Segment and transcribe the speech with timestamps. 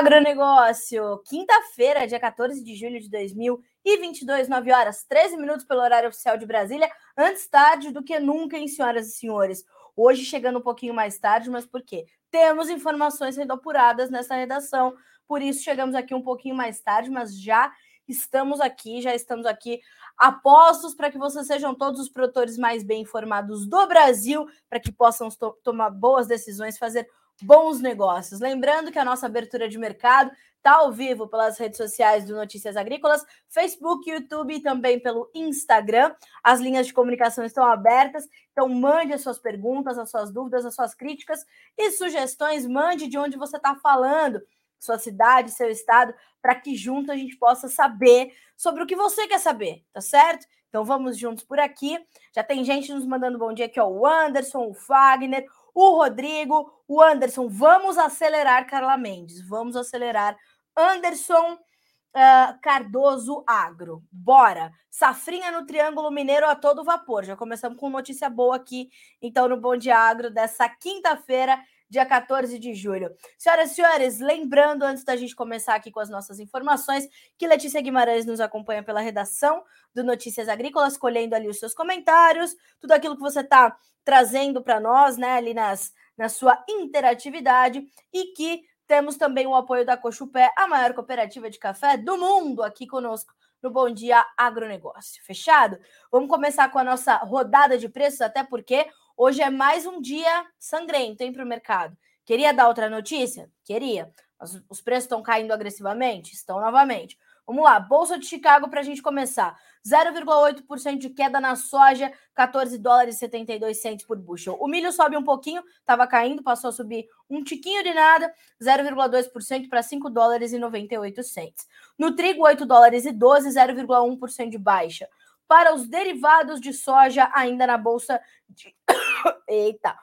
[0.00, 1.18] Agronegócio!
[1.26, 6.46] Quinta-feira, dia 14 de julho de 2022, 9 horas 13 minutos pelo horário oficial de
[6.46, 6.90] Brasília.
[7.14, 9.62] Antes tarde do que nunca, hein, senhoras e senhores?
[9.94, 12.06] Hoje chegando um pouquinho mais tarde, mas por quê?
[12.30, 14.96] Temos informações sendo apuradas nessa redação,
[15.28, 17.70] por isso chegamos aqui um pouquinho mais tarde, mas já
[18.08, 19.82] estamos aqui, já estamos aqui
[20.16, 24.90] apostos para que vocês sejam todos os produtores mais bem informados do Brasil, para que
[24.90, 27.06] possam to tomar boas decisões, fazer
[27.42, 28.40] bons negócios.
[28.40, 32.76] Lembrando que a nossa abertura de mercado está ao vivo pelas redes sociais do Notícias
[32.76, 36.14] Agrícolas, Facebook, YouTube e também pelo Instagram.
[36.44, 40.74] As linhas de comunicação estão abertas, então mande as suas perguntas, as suas dúvidas, as
[40.74, 41.44] suas críticas
[41.76, 42.66] e sugestões.
[42.66, 44.40] Mande de onde você está falando,
[44.78, 49.26] sua cidade, seu estado, para que junto a gente possa saber sobre o que você
[49.26, 50.46] quer saber, tá certo?
[50.68, 51.98] Então vamos juntos por aqui.
[52.34, 53.88] Já tem gente nos mandando bom dia aqui, ó.
[53.88, 57.48] O Anderson, o Fagner, o Rodrigo, o Anderson.
[57.48, 59.46] Vamos acelerar, Carla Mendes.
[59.46, 60.36] Vamos acelerar.
[60.76, 64.02] Anderson uh, Cardoso Agro.
[64.10, 64.72] Bora.
[64.90, 67.24] Safrinha no Triângulo Mineiro a todo vapor.
[67.24, 71.58] Já começamos com notícia boa aqui, então, no Bom Dia Agro dessa quinta-feira,
[71.90, 73.12] dia 14 de julho.
[73.36, 77.80] Senhoras e senhores, lembrando, antes da gente começar aqui com as nossas informações, que Letícia
[77.80, 83.16] Guimarães nos acompanha pela redação do Notícias Agrícolas, colhendo ali os seus comentários, tudo aquilo
[83.16, 89.16] que você está trazendo para nós, né, ali nas, na sua interatividade, e que temos
[89.16, 93.70] também o apoio da Cochupé, a maior cooperativa de café do mundo, aqui conosco no
[93.70, 95.22] Bom Dia Agronegócio.
[95.24, 95.78] Fechado?
[96.10, 98.86] Vamos começar com a nossa rodada de preços, até porque
[99.22, 101.94] Hoje é mais um dia sangrento, hein, para o mercado.
[102.24, 103.50] Queria dar outra notícia?
[103.62, 104.10] Queria.
[104.40, 106.32] Os, os preços estão caindo agressivamente?
[106.32, 107.18] Estão novamente.
[107.46, 109.54] Vamos lá, Bolsa de Chicago para a gente começar.
[109.86, 114.56] 0,8% de queda na soja, 14 dólares e 72 centos por bushel.
[114.58, 119.68] O milho sobe um pouquinho, estava caindo, passou a subir um tiquinho de nada, 0,2%
[119.68, 121.66] para 5 dólares e 98 centos.
[121.98, 125.06] No trigo, 8 dólares e 12, 0,1% de baixa
[125.50, 128.72] para os derivados de soja ainda na bolsa de
[129.48, 129.98] Eita.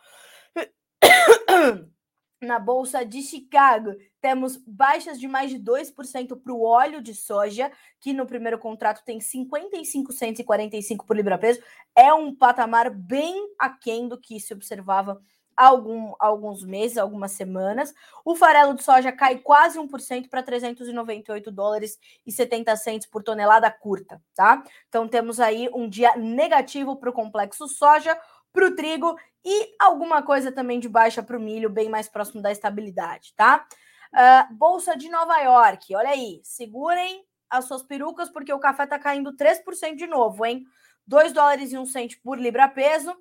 [2.40, 7.72] Na bolsa de Chicago, temos baixas de mais de 2% para o óleo de soja,
[8.00, 11.62] que no primeiro contrato tem 55,45 por libra-peso.
[11.96, 15.20] É um patamar bem aquém do que se observava
[15.58, 17.94] algum, alguns meses, algumas semanas.
[18.24, 23.70] O farelo de soja cai quase 1% para 398 dólares e 70 centos por tonelada
[23.72, 24.64] curta, tá?
[24.88, 28.16] Então temos aí um dia negativo para o complexo soja,
[28.54, 32.42] para o trigo e alguma coisa também de baixa para o milho, bem mais próximo
[32.42, 33.66] da estabilidade, tá?
[34.14, 39.00] Uh, Bolsa de Nova York, olha aí, segurem as suas perucas porque o café está
[39.00, 40.66] caindo 3% de novo, hein?
[41.06, 43.16] 2 dólares e 1 cento por libra peso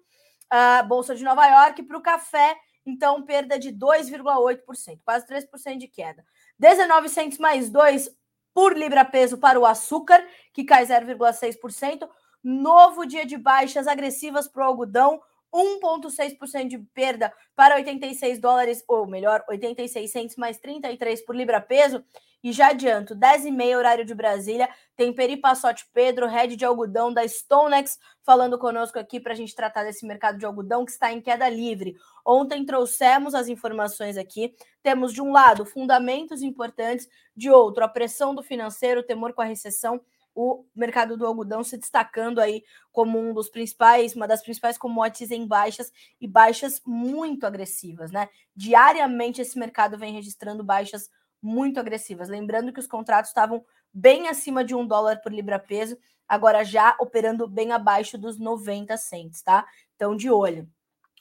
[0.51, 5.89] a Bolsa de Nova York para o café, então perda de 2,8%, quase 3% de
[5.89, 6.25] queda.
[6.59, 8.11] 19 centos mais 2
[8.55, 12.09] por libra peso para o açúcar, que cai 0,6%.
[12.43, 15.21] Novo dia de baixas agressivas para o algodão,
[15.57, 22.05] 1,6% de perda para 86 dólares, ou melhor, 86 centos mais 33 por libra peso.
[22.45, 27.27] E já adianto, 10h30, horário de Brasília, tem Peri Passote Pedro, head de algodão da
[27.27, 31.21] Stonex, falando conosco aqui para a gente tratar desse mercado de algodão que está em
[31.21, 31.97] queda livre.
[32.25, 34.55] Ontem trouxemos as informações aqui.
[34.83, 39.43] Temos, de um lado, fundamentos importantes, de outro, a pressão do financeiro, o temor com
[39.43, 40.01] a recessão
[40.37, 45.31] o mercado do algodão se destacando aí como um dos principais, uma das principais commodities
[45.31, 48.29] em baixas e baixas muito agressivas, né?
[48.55, 51.09] Diariamente esse mercado vem registrando baixas
[51.41, 52.29] muito agressivas.
[52.29, 55.97] Lembrando que os contratos estavam bem acima de um dólar por libra peso,
[56.29, 59.67] agora já operando bem abaixo dos 90 cents, tá?
[59.95, 60.69] Então, de olho.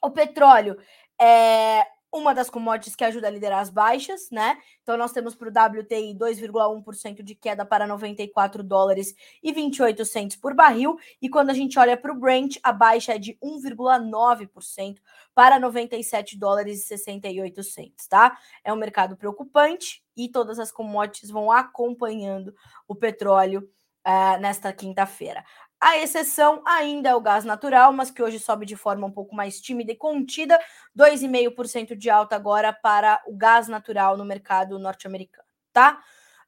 [0.04, 0.78] O petróleo
[1.20, 1.86] é
[2.16, 4.58] uma das commodities que ajuda a liderar as baixas, né?
[4.82, 9.14] Então nós temos para o WTI 2,1% de queda para 94 dólares
[9.44, 13.14] e 28 centos por barril, e quando a gente olha para o Brent, a baixa
[13.14, 14.98] é de 1,9%
[15.34, 18.38] para 97 dólares e 68 centos, tá?
[18.64, 22.56] É um mercado preocupante e todas as commodities vão acompanhando
[22.88, 23.70] o petróleo
[24.08, 25.44] uh, nesta quinta-feira.
[25.80, 29.36] A exceção ainda é o gás natural, mas que hoje sobe de forma um pouco
[29.36, 30.60] mais tímida e contida,
[30.96, 36.02] 2,5% de alta agora para o gás natural no mercado norte-americano, tá?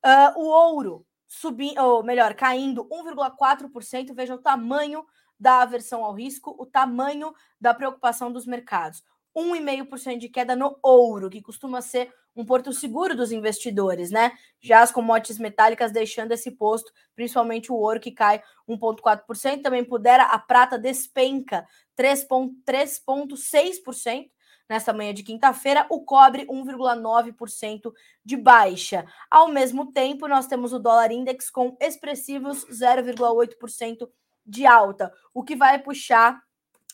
[0.04, 4.14] Uh, o ouro subindo, ou melhor, caindo 1,4%.
[4.14, 5.06] Veja o tamanho
[5.40, 9.04] da aversão ao risco, o tamanho da preocupação dos mercados.
[9.38, 14.32] 1,5% de queda no ouro, que costuma ser um porto seguro dos investidores, né?
[14.60, 20.24] Já as commodities metálicas deixando esse posto, principalmente o ouro que cai 1,4%, também pudera
[20.24, 21.66] a prata despenca
[21.98, 24.30] 3,6%,
[24.70, 27.92] nesta manhã de quinta-feira, o cobre 1,9%
[28.24, 29.06] de baixa.
[29.32, 34.08] Ao mesmo tempo, nós temos o dólar index com expressivos 0,8%
[34.46, 36.40] de alta, o que vai puxar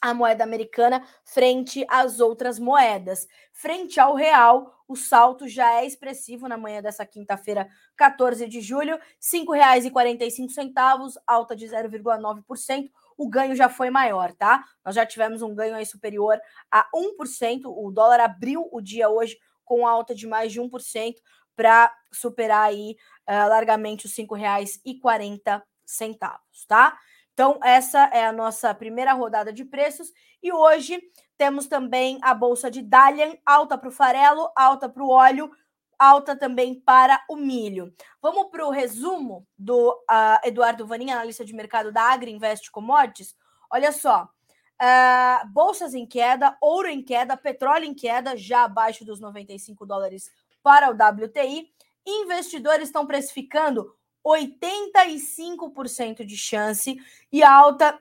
[0.03, 3.25] a moeda americana frente às outras moedas.
[3.53, 8.95] Frente ao real, o salto já é expressivo na manhã dessa quinta-feira, 14 de julho,
[8.95, 12.91] R$ 5,45, alta de 0,9%.
[13.15, 14.65] O ganho já foi maior, tá?
[14.83, 16.37] Nós já tivemos um ganho aí superior
[16.69, 17.61] a 1%.
[17.65, 21.15] O dólar abriu o dia hoje com alta de mais de 1%
[21.55, 22.97] para superar aí
[23.29, 25.63] uh, largamente os R$ 5,40,
[26.67, 26.97] tá?
[27.33, 30.11] Então, essa é a nossa primeira rodada de preços.
[30.41, 31.01] E hoje
[31.37, 35.49] temos também a bolsa de Dalian, alta para o farelo, alta para o óleo,
[35.97, 37.93] alta também para o milho.
[38.21, 43.35] Vamos para o resumo do uh, Eduardo Vanin, analista de mercado da Agri Invest Commodities.
[43.71, 44.29] Olha só,
[44.81, 50.29] uh, bolsas em queda, ouro em queda, petróleo em queda, já abaixo dos 95 dólares
[50.61, 51.73] para o WTI.
[52.05, 56.97] Investidores estão precificando 85% de chance
[57.31, 57.99] e alta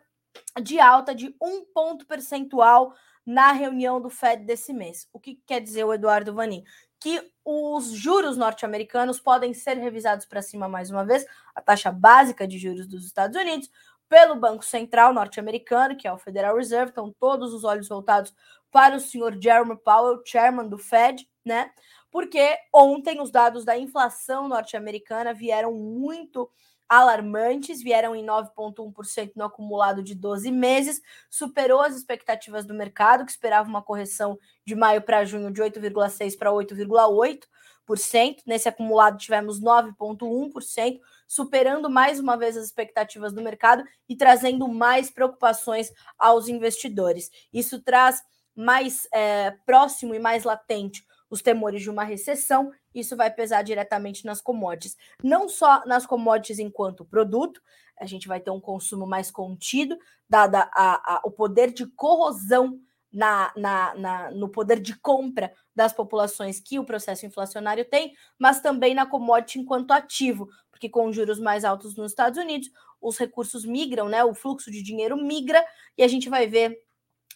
[0.63, 5.09] de alta de um ponto percentual na reunião do Fed desse mês.
[5.13, 6.65] O que quer dizer o Eduardo Vanin?
[6.99, 12.47] Que os juros norte-americanos podem ser revisados para cima mais uma vez, a taxa básica
[12.47, 13.71] de juros dos Estados Unidos,
[14.09, 18.35] pelo Banco Central norte-americano, que é o Federal Reserve, estão todos os olhos voltados
[18.71, 21.71] para o senhor Jeremy Powell, chairman do Fed, né?
[22.13, 26.49] Porque ontem os dados da inflação norte-americana vieram muito
[26.87, 31.01] alarmantes, vieram em 9,1% no acumulado de 12 meses,
[31.31, 36.37] superou as expectativas do mercado, que esperava uma correção de maio para junho de 8,6%
[36.37, 38.43] para 8,8%.
[38.47, 45.11] Nesse acumulado tivemos 9,1%, superando mais uma vez as expectativas do mercado e trazendo mais
[45.11, 47.31] preocupações aos investidores.
[47.51, 48.23] Isso traz
[48.55, 54.27] mais é, próximo e mais latente os temores de uma recessão, isso vai pesar diretamente
[54.27, 54.99] nas commodities.
[55.25, 57.59] Não só nas commodities enquanto produto,
[57.99, 59.97] a gente vai ter um consumo mais contido,
[60.29, 62.79] dada a, a, o poder de corrosão
[63.11, 68.61] na, na, na, no poder de compra das populações que o processo inflacionário tem, mas
[68.61, 72.71] também na commodity enquanto ativo, porque com juros mais altos nos Estados Unidos,
[73.01, 74.23] os recursos migram, né?
[74.23, 75.65] O fluxo de dinheiro migra
[75.97, 76.79] e a gente vai ver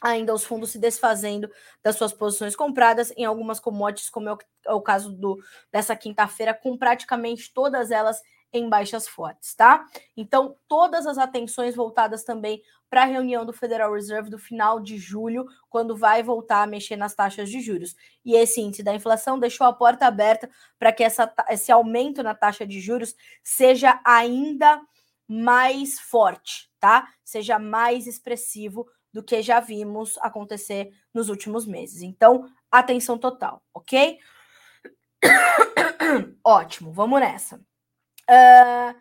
[0.03, 1.51] ainda os fundos se desfazendo
[1.83, 5.39] das suas posições compradas em algumas commodities, como é o, é o caso do,
[5.73, 8.21] dessa quinta-feira, com praticamente todas elas
[8.53, 9.85] em baixas fortes, tá?
[10.17, 14.97] Então, todas as atenções voltadas também para a reunião do Federal Reserve do final de
[14.97, 17.97] julho, quando vai voltar a mexer nas taxas de juros.
[18.25, 20.49] E esse índice da inflação deixou a porta aberta
[20.79, 24.81] para que essa, esse aumento na taxa de juros seja ainda
[25.29, 27.09] mais forte, tá?
[27.25, 32.03] Seja mais expressivo do que já vimos acontecer nos últimos meses.
[32.03, 34.19] Então, atenção total, ok?
[36.45, 37.57] Ótimo, vamos nessa.
[38.29, 38.95] Uh,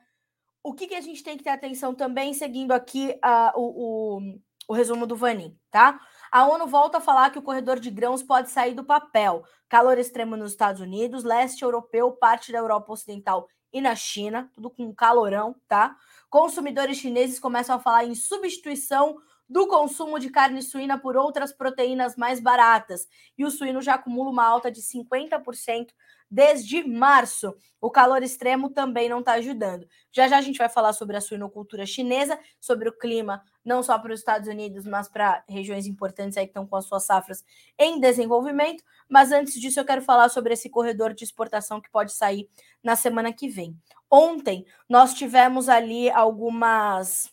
[0.64, 4.40] o que, que a gente tem que ter atenção também, seguindo aqui uh, o, o,
[4.70, 6.00] o resumo do Vanin, tá?
[6.32, 9.44] A ONU volta a falar que o corredor de grãos pode sair do papel.
[9.68, 14.70] Calor extremo nos Estados Unidos, leste europeu, parte da Europa Ocidental e na China, tudo
[14.70, 15.98] com calorão, tá?
[16.30, 22.16] Consumidores chineses começam a falar em substituição do consumo de carne suína por outras proteínas
[22.16, 23.08] mais baratas.
[23.38, 25.90] E o suíno já acumula uma alta de 50%
[26.30, 27.56] desde março.
[27.80, 29.88] O calor extremo também não está ajudando.
[30.12, 33.98] Já já a gente vai falar sobre a suinocultura chinesa, sobre o clima, não só
[34.00, 37.44] para os Estados Unidos, mas para regiões importantes aí que estão com as suas safras
[37.78, 38.84] em desenvolvimento.
[39.08, 42.50] Mas antes disso, eu quero falar sobre esse corredor de exportação que pode sair
[42.84, 43.78] na semana que vem.
[44.10, 47.32] Ontem nós tivemos ali algumas,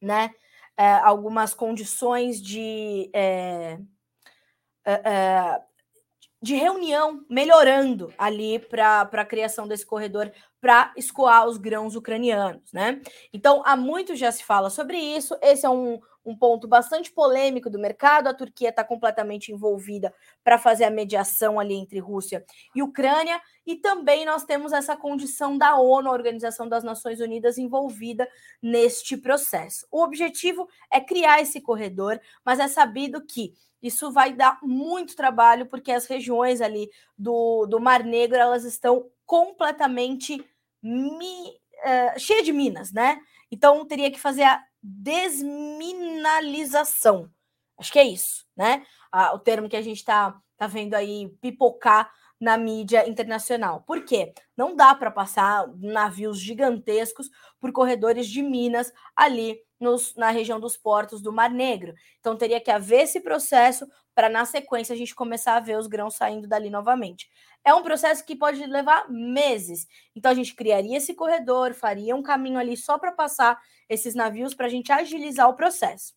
[0.00, 0.30] né?
[0.76, 3.78] É, algumas condições de, é,
[4.84, 5.60] é,
[6.42, 10.30] de reunião melhorando ali para a criação desse corredor
[10.60, 13.00] para escoar os grãos ucranianos, né?
[13.32, 15.36] Então, há muito já se fala sobre isso.
[15.40, 18.26] Esse é um, um ponto bastante polêmico do mercado.
[18.26, 23.40] A Turquia está completamente envolvida para fazer a mediação ali entre Rússia e Ucrânia.
[23.64, 28.28] E também nós temos essa condição da ONU, a Organização das Nações Unidas, envolvida
[28.60, 29.86] neste processo.
[29.90, 35.66] O objetivo é criar esse corredor, mas é sabido que isso vai dar muito trabalho,
[35.66, 40.44] porque as regiões ali do, do Mar Negro elas estão completamente
[40.82, 41.48] mi,
[41.84, 43.20] uh, cheias de minas, né?
[43.50, 47.30] Então teria que fazer a desminalização.
[47.76, 48.86] Acho que é isso, né?
[49.10, 53.82] Ah, o termo que a gente está tá vendo aí pipocar na mídia internacional.
[53.82, 54.32] Por quê?
[54.56, 60.76] Não dá para passar navios gigantescos por corredores de minas ali nos, na região dos
[60.76, 61.94] portos do Mar Negro.
[62.20, 65.86] Então teria que haver esse processo para, na sequência, a gente começar a ver os
[65.86, 67.28] grãos saindo dali novamente.
[67.62, 69.86] É um processo que pode levar meses.
[70.14, 74.54] Então a gente criaria esse corredor, faria um caminho ali só para passar esses navios
[74.54, 76.14] para a gente agilizar o processo.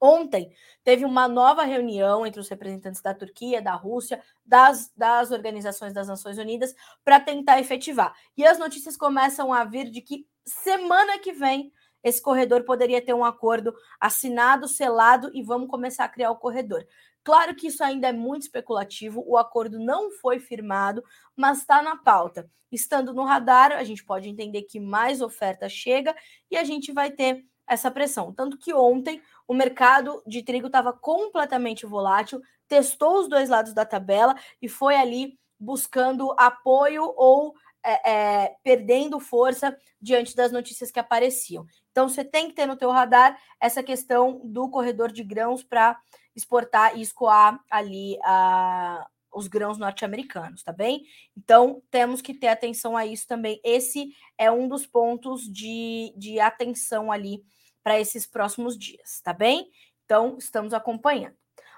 [0.00, 0.52] Ontem
[0.84, 6.06] teve uma nova reunião entre os representantes da Turquia, da Rússia, das, das organizações das
[6.06, 8.14] Nações Unidas, para tentar efetivar.
[8.36, 11.72] E as notícias começam a vir de que semana que vem
[12.08, 16.86] esse corredor poderia ter um acordo assinado, selado e vamos começar a criar o corredor.
[17.22, 21.02] Claro que isso ainda é muito especulativo, o acordo não foi firmado,
[21.36, 22.50] mas está na pauta.
[22.70, 26.14] Estando no radar, a gente pode entender que mais oferta chega
[26.50, 28.32] e a gente vai ter essa pressão.
[28.32, 33.84] Tanto que ontem o mercado de trigo estava completamente volátil, testou os dois lados da
[33.84, 41.00] tabela e foi ali buscando apoio ou é, é, perdendo força diante das notícias que
[41.00, 41.66] apareciam.
[41.90, 45.98] Então você tem que ter no teu radar essa questão do corredor de grãos para
[46.34, 51.02] exportar e escoar ali a, os grãos norte-americanos, tá bem?
[51.36, 53.60] Então temos que ter atenção a isso também.
[53.64, 57.42] Esse é um dos pontos de, de atenção ali
[57.82, 59.70] para esses próximos dias, tá bem?
[60.04, 61.36] Então estamos acompanhando.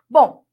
[0.08, 0.44] Bom,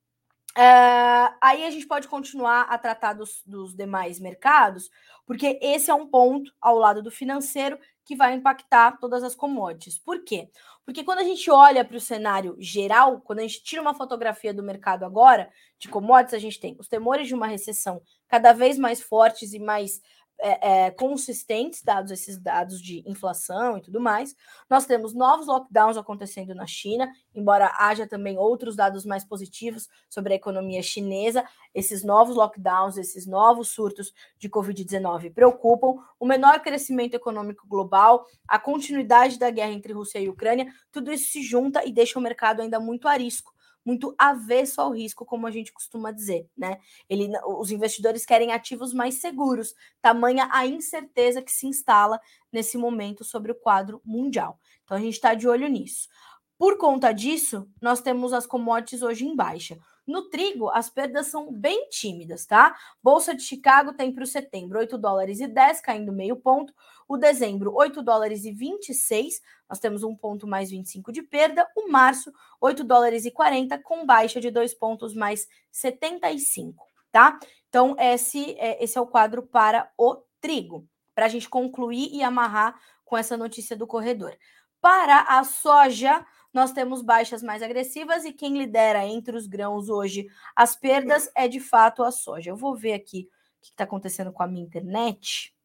[0.58, 4.90] Uh, aí a gente pode continuar a tratar dos, dos, demais mercados,
[5.24, 10.00] porque esse é um ponto ao lado do financeiro que vai impactar todas as commodities.
[10.00, 10.50] Por quê?
[10.84, 14.52] Porque quando a gente olha para o cenário geral, quando a gente tira uma fotografia
[14.52, 15.48] do mercado agora
[15.78, 19.60] de commodities, a gente tem os temores de uma recessão cada vez mais fortes e
[19.60, 20.02] mais
[20.40, 24.36] é, é, consistentes, dados esses dados de inflação e tudo mais.
[24.70, 30.34] Nós temos novos lockdowns acontecendo na China, embora haja também outros dados mais positivos sobre
[30.34, 31.44] a economia chinesa.
[31.74, 35.96] Esses novos lockdowns, esses novos surtos de Covid-19 preocupam.
[36.20, 41.32] O menor crescimento econômico global, a continuidade da guerra entre Rússia e Ucrânia, tudo isso
[41.32, 43.57] se junta e deixa o mercado ainda muito a risco
[43.88, 46.78] muito avesso ao risco, como a gente costuma dizer, né?
[47.08, 52.20] Ele, os investidores querem ativos mais seguros, tamanha a incerteza que se instala
[52.52, 54.60] nesse momento sobre o quadro mundial.
[54.84, 56.10] Então a gente está de olho nisso.
[56.58, 59.80] Por conta disso, nós temos as commodities hoje em baixa.
[60.08, 62.74] No trigo, as perdas são bem tímidas, tá?
[63.04, 66.74] Bolsa de Chicago tem para o setembro 8 dólares e 10, caindo meio ponto.
[67.10, 71.68] O dezembro, 8 dólares e 26, nós temos um ponto mais 25 de perda.
[71.76, 77.38] O março, 8 dólares e 40, com baixa de dois pontos mais 75, tá?
[77.68, 82.24] Então, esse é, esse é o quadro para o trigo, para a gente concluir e
[82.24, 84.38] amarrar com essa notícia do corredor.
[84.80, 86.26] Para a soja,
[86.58, 91.48] nós temos baixas mais agressivas e quem lidera entre os grãos hoje as perdas é
[91.48, 92.50] de fato a soja.
[92.50, 95.56] Eu vou ver aqui o que está acontecendo com a minha internet,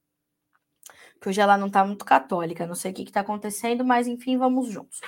[1.19, 4.37] que hoje ela não está muito católica, não sei o que está acontecendo, mas enfim,
[4.37, 5.01] vamos juntos.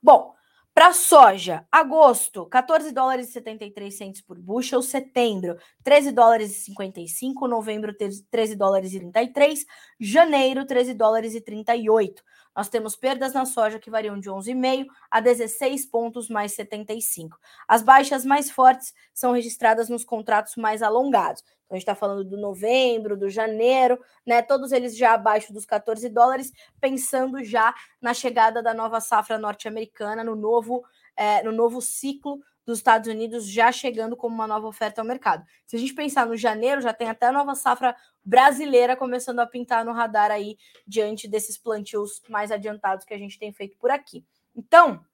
[0.00, 0.32] Bom,
[0.72, 7.48] para soja, agosto, 14 dólares e 73 centos por bushel, setembro, 13 dólares e 55,
[7.48, 9.66] novembro, 13 dólares e 33,
[9.98, 12.22] janeiro, 13 dólares e 38.
[12.54, 17.38] Nós temos perdas na soja que variam de 11,5 a 16 pontos mais 75.
[17.66, 21.42] As baixas mais fortes são registradas nos contratos mais alongados.
[21.64, 24.42] Então, a gente está falando do novembro, do janeiro, né?
[24.42, 30.22] Todos eles já abaixo dos 14 dólares, pensando já na chegada da nova safra norte-americana,
[30.22, 30.84] no novo,
[31.16, 35.44] é, no novo ciclo dos Estados Unidos já chegando como uma nova oferta ao mercado.
[35.66, 39.46] Se a gente pensar no janeiro, já tem até a nova safra brasileira começando a
[39.46, 43.90] pintar no radar aí diante desses plantios mais adiantados que a gente tem feito por
[43.90, 44.24] aqui.
[44.54, 45.04] Então,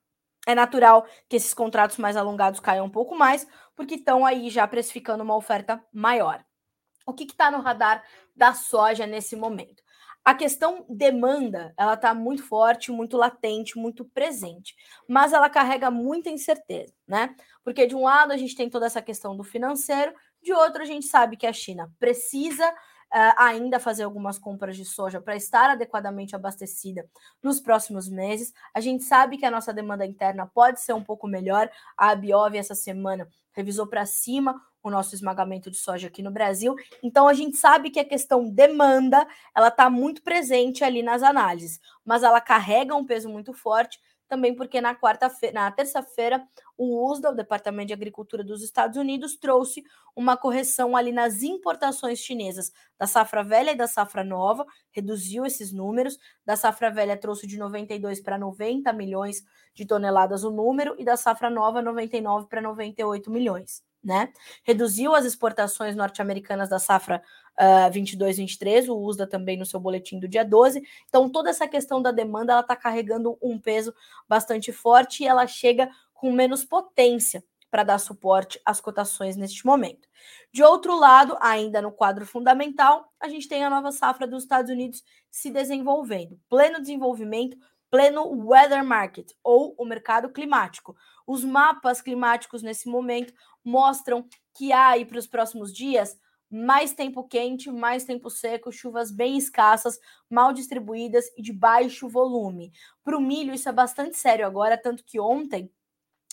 [0.47, 4.67] é natural que esses contratos mais alongados caiam um pouco mais, porque estão aí já
[4.67, 6.45] precificando uma oferta maior.
[7.07, 8.03] O que está no radar
[8.37, 9.83] da soja nesse momento?
[10.29, 14.77] A questão demanda, ela está muito forte, muito latente, muito presente,
[15.09, 17.35] mas ela carrega muita incerteza, né?
[17.65, 20.85] Porque de um lado a gente tem toda essa questão do financeiro, de outro a
[20.85, 22.71] gente sabe que a China precisa
[23.11, 27.09] Uh, ainda fazer algumas compras de soja para estar adequadamente abastecida
[27.43, 28.53] nos próximos meses.
[28.75, 31.71] A gente sabe que a nossa demanda interna pode ser um pouco melhor.
[31.97, 36.75] A Biov essa semana revisou para cima o nosso esmagamento de soja aqui no Brasil.
[37.03, 41.81] Então a gente sabe que a questão demanda, ela está muito presente ali nas análises,
[42.05, 47.31] mas ela carrega um peso muito forte também porque na quarta-feira, na terça-feira, o USDA,
[47.31, 49.83] o Departamento de Agricultura dos Estados Unidos, trouxe
[50.15, 55.73] uma correção ali nas importações chinesas da safra velha e da safra nova, reduziu esses
[55.73, 56.19] números.
[56.45, 59.43] Da safra velha trouxe de 92 para 90 milhões
[59.75, 64.33] de toneladas o número e da safra nova 99 para 98 milhões né?
[64.63, 67.23] Reduziu as exportações norte-americanas da safra
[67.59, 70.83] uh, 22-23, o USDA também no seu boletim do dia 12.
[71.09, 73.95] Então, toda essa questão da demanda ela está carregando um peso
[74.29, 80.09] bastante forte e ela chega com menos potência para dar suporte às cotações neste momento.
[80.53, 84.71] De outro lado, ainda no quadro fundamental, a gente tem a nova safra dos Estados
[84.71, 87.59] Unidos se desenvolvendo, pleno desenvolvimento,
[87.91, 90.97] pleno weather market ou o mercado climático.
[91.27, 93.33] Os mapas climáticos nesse momento
[93.69, 96.19] mostram que há aí para os próximos dias
[96.51, 99.99] mais tempo quente, mais tempo seco, chuvas bem escassas,
[100.31, 102.73] mal distribuídas e de baixo volume.
[103.05, 105.71] Para o milho, isso é bastante sério agora, tanto que ontem,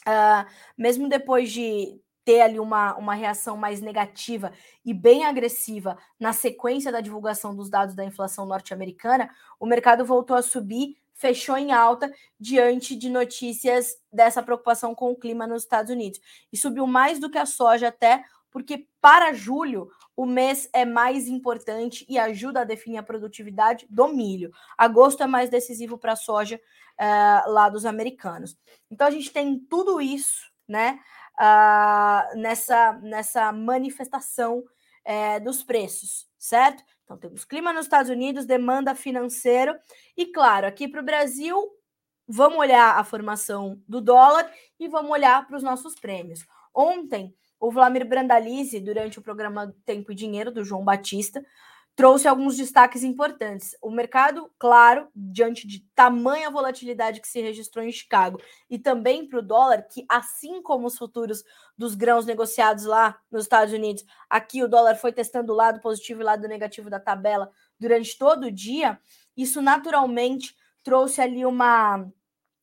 [0.08, 4.51] uh, mesmo depois de ter ali uma, uma reação mais negativa
[4.84, 10.36] e bem agressiva na sequência da divulgação dos dados da inflação norte-americana, o mercado voltou
[10.36, 15.92] a subir fechou em alta diante de notícias dessa preocupação com o clima nos Estados
[15.92, 16.20] Unidos.
[16.52, 21.28] E subiu mais do que a soja, até porque para julho o mês é mais
[21.28, 24.52] importante e ajuda a definir a produtividade do milho.
[24.78, 26.60] Agosto é mais decisivo para a soja
[27.00, 28.58] uh, lá dos americanos.
[28.90, 31.00] Então a gente tem tudo isso, né?
[31.38, 36.82] Uh, nessa, nessa manifestação uh, dos preços, certo?
[37.06, 39.80] Então, temos clima nos Estados Unidos, demanda financeira.
[40.18, 41.56] E, claro, aqui para o Brasil,
[42.28, 46.46] vamos olhar a formação do dólar e vamos olhar para os nossos prêmios.
[46.74, 51.46] Ontem, o Vladimir Brandalize, durante o programa Tempo e Dinheiro, do João Batista,
[51.96, 53.75] trouxe alguns destaques importantes.
[53.82, 59.40] O mercado, claro, diante de tamanha volatilidade que se registrou em Chicago, e também para
[59.40, 61.44] o dólar, que assim como os futuros
[61.78, 66.20] dos grãos negociados lá nos Estados Unidos, aqui o dólar foi testando o lado positivo
[66.20, 67.50] e o lado negativo da tabela
[67.80, 69.00] durante todo o dia,
[69.36, 70.53] isso naturalmente
[70.84, 72.05] trouxe ali uma,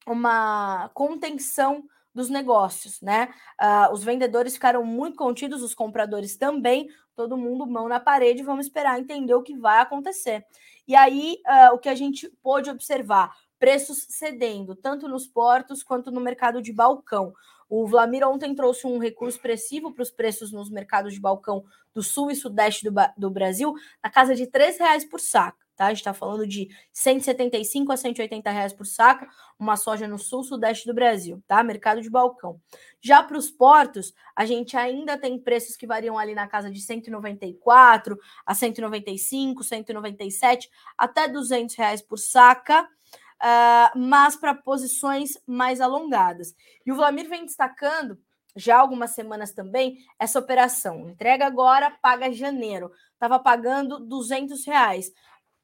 [0.07, 3.33] uma contenção dos negócios, né?
[3.61, 8.67] Uh, os vendedores ficaram muito contidos, os compradores também, todo mundo mão na parede, vamos
[8.67, 10.45] esperar entender o que vai acontecer.
[10.87, 16.11] E aí, uh, o que a gente pôde observar, preços cedendo, tanto nos portos quanto
[16.11, 17.33] no mercado de balcão.
[17.69, 22.03] O Vlamir ontem trouxe um recurso expressivo para os preços nos mercados de balcão do
[22.03, 25.87] sul e sudeste do, do Brasil, na casa de R$ reais por saco tá?
[25.87, 30.43] A gente está falando de 175 a 180 reais por saca, uma soja no sul,
[30.43, 31.63] sudeste do Brasil, tá?
[31.63, 32.61] Mercado de balcão.
[33.01, 36.81] Já para os portos, a gente ainda tem preços que variam ali na casa de
[36.81, 42.89] 194 a 195, 197, até 200 reais por saca.
[43.43, 46.55] Uh, mas para posições mais alongadas.
[46.87, 48.17] E o Vlamir vem destacando
[48.55, 51.09] já algumas semanas também essa operação.
[51.09, 52.91] Entrega agora, paga janeiro.
[53.13, 55.13] Estava pagando 200 reais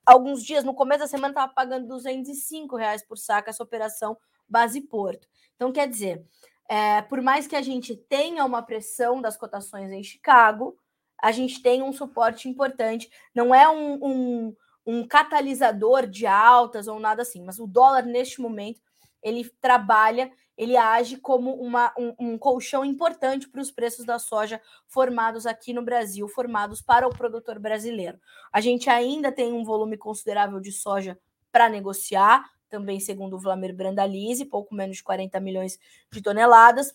[0.09, 4.17] alguns dias, no começo da semana, estava pagando 205 reais por saco essa operação
[4.49, 5.29] base Porto.
[5.55, 6.25] Então, quer dizer,
[6.67, 10.79] é, por mais que a gente tenha uma pressão das cotações em Chicago,
[11.23, 13.11] a gente tem um suporte importante.
[13.35, 18.41] Não é um, um, um catalisador de altas ou nada assim, mas o dólar, neste
[18.41, 18.81] momento,
[19.23, 24.61] ele trabalha ele age como uma, um, um colchão importante para os preços da soja
[24.89, 28.19] formados aqui no Brasil, formados para o produtor brasileiro.
[28.53, 31.17] A gente ainda tem um volume considerável de soja
[31.53, 35.79] para negociar, também segundo o Vlamir Brandalize, pouco menos de 40 milhões
[36.11, 36.93] de toneladas.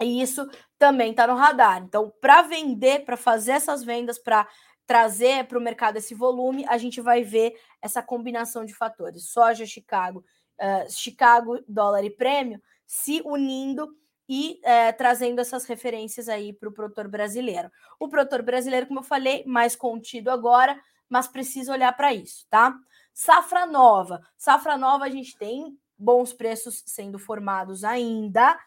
[0.00, 1.82] E isso também está no radar.
[1.82, 4.46] Então, para vender, para fazer essas vendas, para
[4.86, 9.66] trazer para o mercado esse volume, a gente vai ver essa combinação de fatores: soja,
[9.66, 10.24] Chicago,
[10.60, 13.88] uh, Chicago, dólar e prêmio se unindo
[14.28, 17.70] e é, trazendo essas referências aí para o produtor brasileiro.
[17.98, 22.74] O produtor brasileiro, como eu falei, mais contido agora, mas precisa olhar para isso, tá?
[23.12, 24.20] Safra nova.
[24.36, 28.58] Safra nova, a gente tem bons preços sendo formados ainda,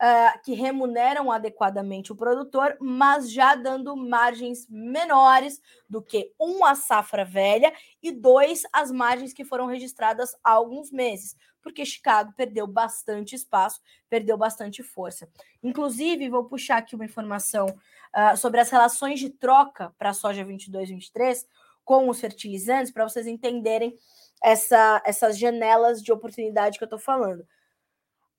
[0.00, 6.74] uh, que remuneram adequadamente o produtor, mas já dando margens menores do que um a
[6.74, 12.66] safra velha e dois as margens que foram registradas há alguns meses, porque Chicago perdeu
[12.66, 15.28] bastante espaço, perdeu bastante força.
[15.62, 20.44] Inclusive, vou puxar aqui uma informação uh, sobre as relações de troca para a soja
[20.44, 21.46] 22-23
[21.84, 23.94] com os fertilizantes, para vocês entenderem
[24.42, 27.46] essa, essas janelas de oportunidade que eu estou falando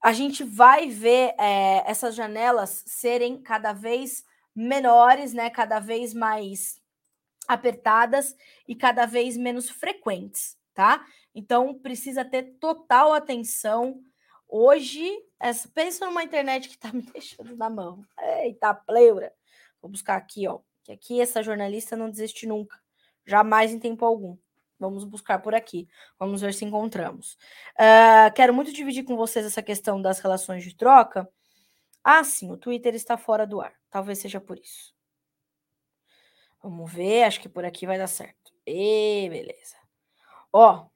[0.06, 4.24] a gente vai ver é, essas janelas serem cada vez
[4.56, 5.50] menores, né?
[5.50, 6.80] Cada vez mais
[7.48, 8.36] apertadas
[8.68, 11.04] e cada vez menos frequentes, tá?
[11.34, 14.00] Então precisa ter total atenção.
[14.48, 18.06] Hoje, essa, pensa numa internet que tá me deixando na mão.
[18.44, 19.34] Eita, pleura.
[19.82, 20.60] Vou buscar aqui, ó.
[20.84, 22.80] Que aqui essa jornalista não desiste nunca,
[23.26, 24.38] jamais em tempo algum.
[24.80, 25.88] Vamos buscar por aqui.
[26.20, 27.38] Vamos ver se encontramos.
[27.80, 31.30] Uh, quero muito dividir com vocês essa questão das relações de troca,
[32.04, 33.74] Ah, sim, o Twitter está fora do ar.
[33.90, 34.94] Talvez seja por isso.
[36.62, 38.52] Vamos ver, acho que por aqui vai dar certo.
[38.66, 39.76] E beleza.
[40.52, 40.88] Ó,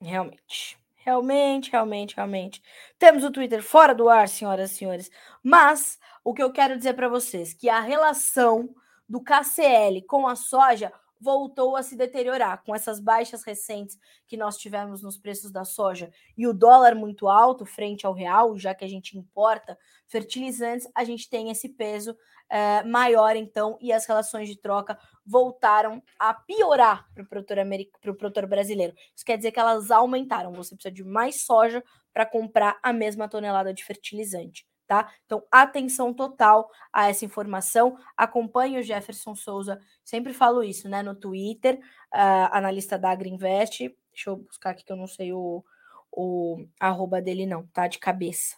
[0.00, 0.78] realmente.
[0.96, 2.62] Realmente, realmente, realmente.
[2.98, 5.10] Temos o Twitter fora do ar, senhoras e senhores.
[5.42, 8.74] Mas o que eu quero dizer para vocês que a relação
[9.08, 10.92] do KCL com a soja
[11.24, 16.10] voltou a se deteriorar com essas baixas recentes que nós tivemos nos preços da soja
[16.36, 21.02] e o dólar muito alto frente ao real, já que a gente importa fertilizantes, a
[21.02, 22.14] gente tem esse peso
[22.50, 27.56] é, maior então e as relações de troca voltaram a piorar para o produtor,
[28.02, 28.94] produtor brasileiro.
[29.16, 30.52] Isso quer dizer que elas aumentaram.
[30.52, 31.82] Você precisa de mais soja
[32.12, 35.12] para comprar a mesma tonelada de fertilizante tá?
[35.24, 37.98] Então, atenção total a essa informação.
[38.16, 41.02] Acompanhe o Jefferson Souza, sempre falo isso, né?
[41.02, 41.78] No Twitter,
[42.12, 43.94] uh, analista da Agriinvest.
[44.12, 45.64] Deixa eu buscar aqui que eu não sei o,
[46.12, 47.86] o arroba dele, não, tá?
[47.88, 48.56] De cabeça.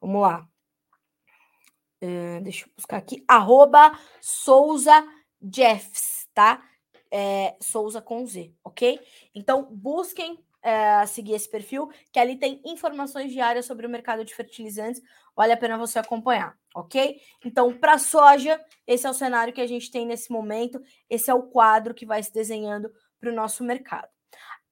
[0.00, 0.46] Vamos lá.
[2.02, 3.24] Uh, deixa eu buscar aqui.
[3.26, 5.04] Arroba Souza
[5.40, 6.62] Jeffs, tá?
[7.10, 9.00] É, Souza com Z, ok?
[9.34, 14.34] Então, busquem é, seguir esse perfil, que ali tem informações diárias sobre o mercado de
[14.34, 15.00] fertilizantes.
[15.34, 17.20] Vale a pena você acompanhar, ok?
[17.44, 20.80] Então, para soja, esse é o cenário que a gente tem nesse momento.
[21.08, 22.90] Esse é o quadro que vai se desenhando
[23.20, 24.08] para o nosso mercado.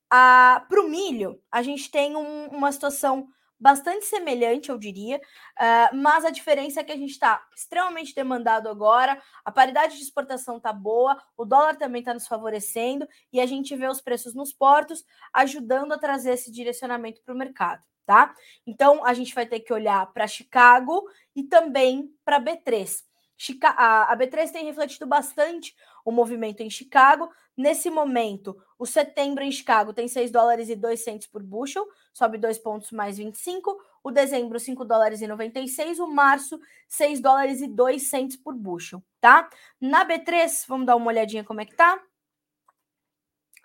[0.09, 6.25] Para o milho, a gente tem um, uma situação bastante semelhante, eu diria, uh, mas
[6.25, 10.73] a diferença é que a gente está extremamente demandado agora, a paridade de exportação está
[10.73, 15.05] boa, o dólar também está nos favorecendo e a gente vê os preços nos portos
[15.33, 17.83] ajudando a trazer esse direcionamento para o mercado.
[18.07, 18.35] Tá?
[18.67, 23.03] Então a gente vai ter que olhar para Chicago e também para B3.
[23.37, 27.31] Chica a B3 tem refletido bastante o movimento em Chicago.
[27.57, 32.37] Nesse momento, o setembro em Chicago tem 6 dólares e 2 centos por bushel, sobe
[32.37, 33.81] 2 pontos mais 25.
[34.03, 35.99] O dezembro, 5 dólares e 96.
[35.99, 39.49] O março, 6 dólares e 2 centos por bushel, tá?
[39.81, 42.01] Na B3, vamos dar uma olhadinha como é que tá?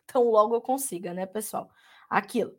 [0.06, 1.70] Então, logo eu consiga, né, pessoal?
[2.10, 2.58] Aquilo.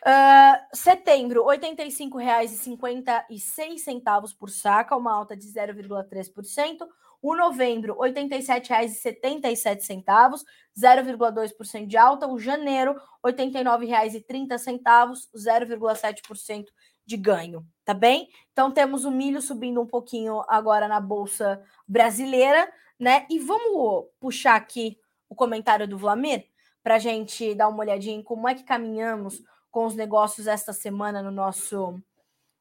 [0.00, 6.88] Uh, setembro, R$ 85,56 por saca, uma alta de 0,3%.
[7.22, 10.42] O novembro, R$ 87,77,
[10.78, 12.26] 0,2% de alta.
[12.26, 16.66] O janeiro, R$ 89,30, 0,7%
[17.04, 18.28] de ganho, tá bem?
[18.52, 23.26] Então temos o milho subindo um pouquinho agora na bolsa brasileira, né?
[23.28, 26.46] E vamos puxar aqui o comentário do Vlamir
[26.82, 30.72] para a gente dar uma olhadinha em como é que caminhamos com os negócios esta
[30.72, 32.00] semana no nosso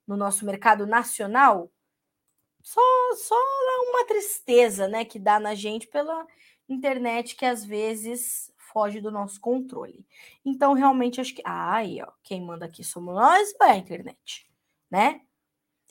[0.07, 1.71] no nosso mercado nacional.
[2.61, 2.81] Só
[3.15, 3.35] só
[3.89, 6.25] uma tristeza, né, que dá na gente pela
[6.67, 10.05] internet que às vezes foge do nosso controle.
[10.45, 13.77] Então, realmente acho que ah, aí, ó, quem manda aqui somos nós ou é a
[13.77, 14.49] internet,
[14.89, 15.21] né?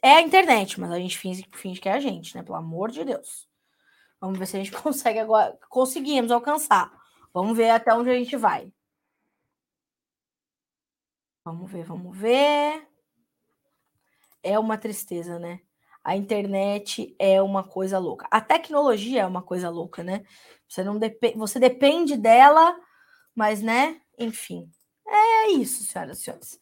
[0.03, 2.43] É a internet, mas a gente finge, finge que é a gente, né?
[2.43, 3.49] Pelo amor de Deus.
[4.21, 5.59] Vamos ver se a gente consegue agora.
[5.69, 6.93] Conseguimos alcançar.
[7.33, 8.73] Vamos ver até onde a gente vai.
[11.45, 12.87] Vamos ver, vamos ver.
[14.43, 15.61] É uma tristeza, né?
[16.09, 18.27] A internet é uma coisa louca.
[18.31, 20.25] A tecnologia é uma coisa louca, né?
[20.66, 22.75] Você não depende, você depende dela,
[23.35, 24.01] mas né?
[24.18, 24.71] Enfim.
[25.07, 26.59] É isso, senhoras e senhores.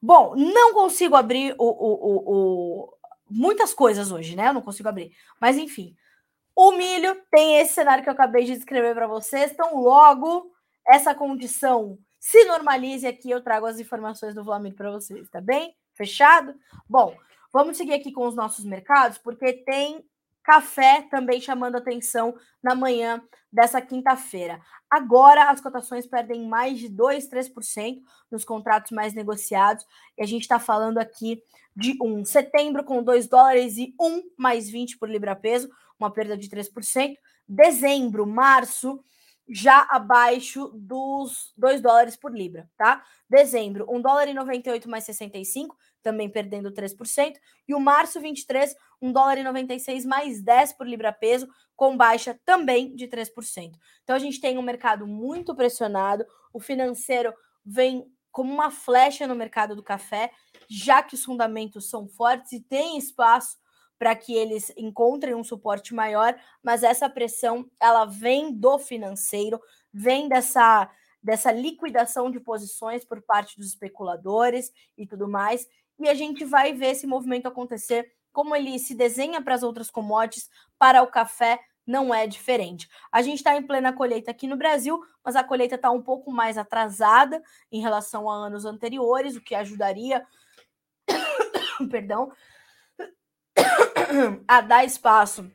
[0.00, 2.94] Bom, não consigo abrir o, o, o, o,
[3.28, 4.48] muitas coisas hoje, né?
[4.48, 5.12] Eu não consigo abrir.
[5.38, 5.94] Mas enfim,
[6.56, 9.52] o milho tem esse cenário que eu acabei de descrever para vocês.
[9.52, 10.50] Então, logo
[10.86, 15.76] essa condição se normalize aqui, eu trago as informações do Flamengo para vocês, tá bem?
[15.94, 16.54] Fechado?
[16.88, 17.14] Bom,
[17.52, 20.04] vamos seguir aqui com os nossos mercados, porque tem
[20.42, 24.60] café também chamando atenção na manhã dessa quinta-feira.
[24.90, 29.84] Agora as cotações perdem mais de 2, 3% nos contratos mais negociados,
[30.16, 31.42] e a gente está falando aqui
[31.76, 35.68] de um setembro com 2 dólares e 1 mais 20 por libra peso,
[36.00, 37.14] uma perda de 3%.
[37.46, 39.04] Dezembro, março,
[39.48, 43.02] já abaixo dos 2 dólares por libra, tá?
[43.28, 47.36] Dezembro, 1 dólar e 98 mais 65, também perdendo 3%.
[47.66, 52.38] E o março 23, 1 dólar e 96 mais 10 por libra peso, com baixa
[52.44, 53.72] também de 3%.
[54.02, 57.32] Então a gente tem um mercado muito pressionado, o financeiro
[57.64, 60.30] vem como uma flecha no mercado do café,
[60.68, 63.56] já que os fundamentos são fortes e tem espaço
[63.98, 69.60] para que eles encontrem um suporte maior, mas essa pressão ela vem do financeiro,
[69.92, 70.88] vem dessa
[71.20, 75.66] dessa liquidação de posições por parte dos especuladores e tudo mais,
[75.98, 79.90] e a gente vai ver esse movimento acontecer, como ele se desenha para as outras
[79.90, 82.86] commodities, para o café não é diferente.
[83.10, 86.30] A gente está em plena colheita aqui no Brasil, mas a colheita está um pouco
[86.30, 90.26] mais atrasada em relação a anos anteriores, o que ajudaria,
[91.90, 92.30] perdão,
[94.46, 95.50] a dar espaço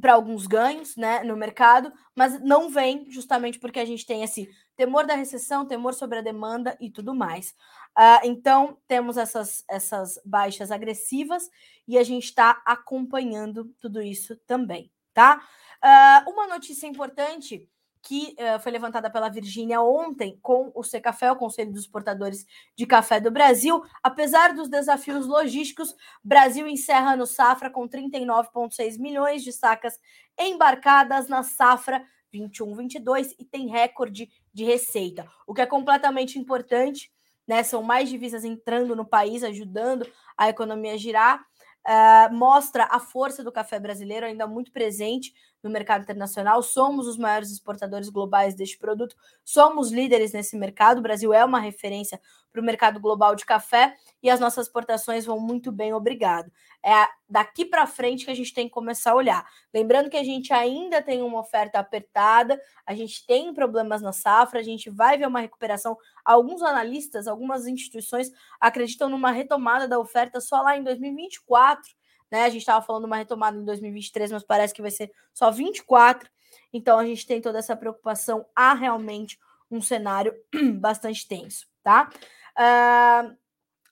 [0.00, 4.48] para alguns ganhos né, no mercado, mas não vem justamente porque a gente tem esse
[4.76, 7.54] temor da recessão, temor sobre a demanda e tudo mais.
[7.98, 11.48] Uh, então, temos essas, essas baixas agressivas
[11.88, 15.42] e a gente está acompanhando tudo isso também, tá?
[15.82, 17.68] Uh, uma notícia importante
[18.06, 22.86] que uh, foi levantada pela Virgínia ontem com o Secafé, o Conselho dos Exportadores de
[22.86, 23.82] Café do Brasil.
[24.00, 25.92] Apesar dos desafios logísticos,
[26.22, 29.98] Brasil encerra no safra com 39,6 milhões de sacas
[30.38, 37.10] embarcadas na safra 21-22 e tem recorde de receita, o que é completamente importante.
[37.48, 40.04] Né, são mais divisas entrando no país, ajudando
[40.36, 41.46] a economia a girar.
[41.86, 45.32] Uh, mostra a força do café brasileiro ainda muito presente
[45.66, 46.62] no mercado internacional.
[46.62, 50.98] Somos os maiores exportadores globais deste produto, somos líderes nesse mercado.
[50.98, 52.20] O Brasil é uma referência
[52.52, 56.50] para o mercado global de café e as nossas exportações vão muito bem, obrigado.
[56.82, 59.46] É daqui para frente que a gente tem que começar a olhar.
[59.74, 64.60] Lembrando que a gente ainda tem uma oferta apertada, a gente tem problemas na safra,
[64.60, 65.98] a gente vai ver uma recuperação.
[66.24, 71.94] Alguns analistas, algumas instituições acreditam numa retomada da oferta só lá em 2024
[72.30, 72.44] né?
[72.44, 76.28] A gente estava falando uma retomada em 2023, mas parece que vai ser só 24.
[76.72, 78.46] Então a gente tem toda essa preocupação.
[78.54, 79.38] Há realmente
[79.70, 80.34] um cenário
[80.80, 82.10] bastante tenso, tá?
[82.56, 83.36] Uh,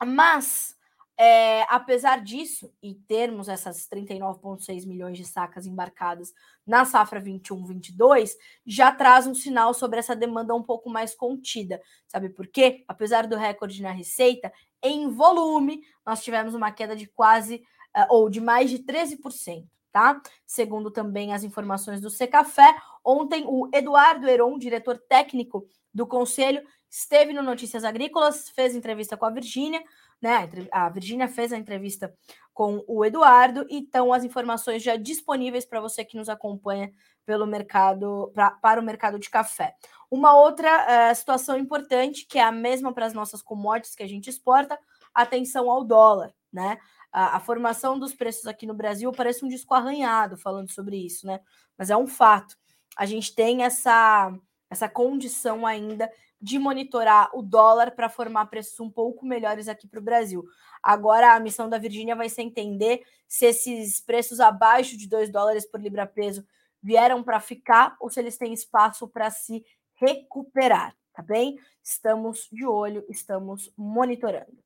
[0.05, 0.77] mas,
[1.17, 6.33] é, apesar disso, e termos essas 39,6 milhões de sacas embarcadas
[6.67, 8.33] na safra 21-22,
[8.67, 11.81] já traz um sinal sobre essa demanda um pouco mais contida.
[12.09, 12.85] Sabe por quê?
[12.89, 17.63] Apesar do recorde na receita, em volume, nós tivemos uma queda de quase
[18.09, 20.21] ou de mais de 13%, tá?
[20.47, 27.33] Segundo também as informações do Secafé, ontem o Eduardo Heron, diretor técnico do conselho, esteve
[27.33, 29.83] no Notícias Agrícolas, fez entrevista com a Virgínia,
[30.21, 30.49] né?
[30.73, 32.15] A Virgínia fez a entrevista
[32.53, 36.93] com o Eduardo, então as informações já disponíveis para você que nos acompanha
[37.27, 39.75] pelo mercado pra, para o mercado de café.
[40.11, 44.09] Uma outra uh, situação importante, que é a mesma para as nossas commodities que a
[44.09, 44.79] gente exporta,
[45.13, 46.79] atenção ao dólar, né?
[47.15, 51.25] A, a, formação dos preços aqui no Brasil parece um disco arranhado falando sobre isso,
[51.25, 51.41] né?
[51.79, 52.57] Mas é um fato.
[52.97, 54.37] A gente tem essa,
[54.69, 60.01] essa condição ainda de monitorar o dólar para formar preços um pouco melhores aqui para
[60.01, 60.45] o Brasil.
[60.83, 65.65] Agora, a missão da Virgínia vai ser entender se esses preços abaixo de 2 dólares
[65.65, 66.45] por libra-peso
[66.83, 71.59] vieram para ficar ou se eles têm espaço para se recuperar, tá bem?
[71.81, 74.59] Estamos de olho, estamos monitorando.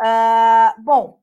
[0.00, 1.20] Uh, bom,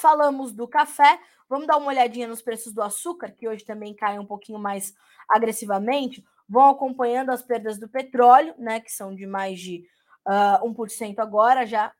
[0.00, 4.18] Falamos do café, vamos dar uma olhadinha nos preços do açúcar, que hoje também cai
[4.18, 4.94] um pouquinho mais
[5.28, 6.24] agressivamente.
[6.48, 9.84] Vão acompanhando as perdas do petróleo, né, que são de mais de
[10.26, 11.92] uh, ah, 1% agora, já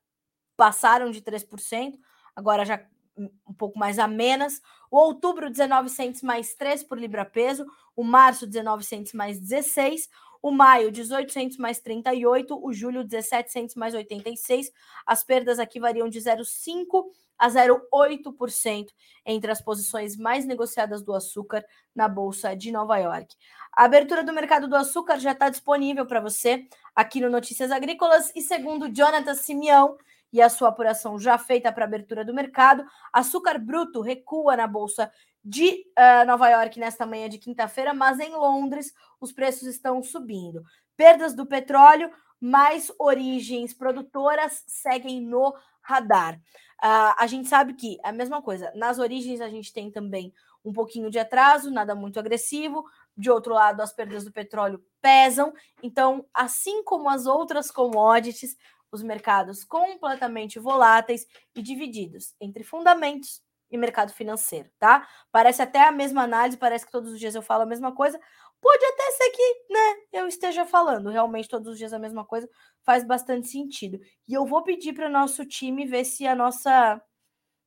[0.56, 1.98] passaram de 3%,
[2.34, 2.82] agora já
[3.18, 4.62] um pouco mais a menos.
[4.90, 7.66] O outubro, 19 centos mais 3 por libra peso.
[7.94, 10.08] O março, 19 centos mais 16.
[10.42, 12.59] O maio, 1800 mais 38.
[12.64, 14.72] O julho, 1700 mais 86.
[15.07, 17.05] As perdas aqui variam de 0,5
[17.38, 18.88] a 0,8%
[19.24, 23.35] entre as posições mais negociadas do açúcar na Bolsa de Nova York.
[23.72, 28.31] A abertura do mercado do açúcar já está disponível para você aqui no Notícias Agrícolas
[28.35, 29.96] e segundo Jonathan Simeão
[30.33, 35.11] e a sua apuração já feita para abertura do mercado, açúcar bruto recua na Bolsa
[35.44, 40.62] de uh, Nova York nesta manhã de quinta-feira, mas em Londres os preços estão subindo.
[40.96, 46.37] Perdas do petróleo, mais origens produtoras seguem no radar.
[46.83, 48.72] Uh, a gente sabe que é a mesma coisa.
[48.74, 50.33] Nas origens, a gente tem também
[50.64, 52.85] um pouquinho de atraso, nada muito agressivo.
[53.16, 55.53] De outro lado, as perdas do petróleo pesam.
[55.83, 58.57] Então, assim como as outras commodities,
[58.90, 65.06] os mercados completamente voláteis e divididos entre fundamentos e mercado financeiro, tá?
[65.30, 68.20] Parece até a mesma análise, parece que todos os dias eu falo a mesma coisa.
[68.61, 72.48] Pode até ser que, né, eu esteja falando realmente todos os dias a mesma coisa,
[72.83, 73.98] faz bastante sentido.
[74.28, 77.00] E eu vou pedir para o nosso time ver se a nossa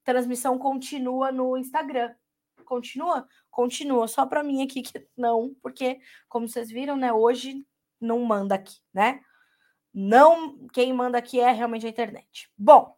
[0.03, 2.13] transmissão continua no Instagram.
[2.65, 3.27] Continua?
[3.49, 4.07] Continua.
[4.07, 7.65] Só para mim aqui que não, porque, como vocês viram, né, hoje
[7.99, 9.21] não manda aqui, né?
[9.93, 12.49] Não, quem manda aqui é realmente a internet.
[12.57, 12.95] Bom,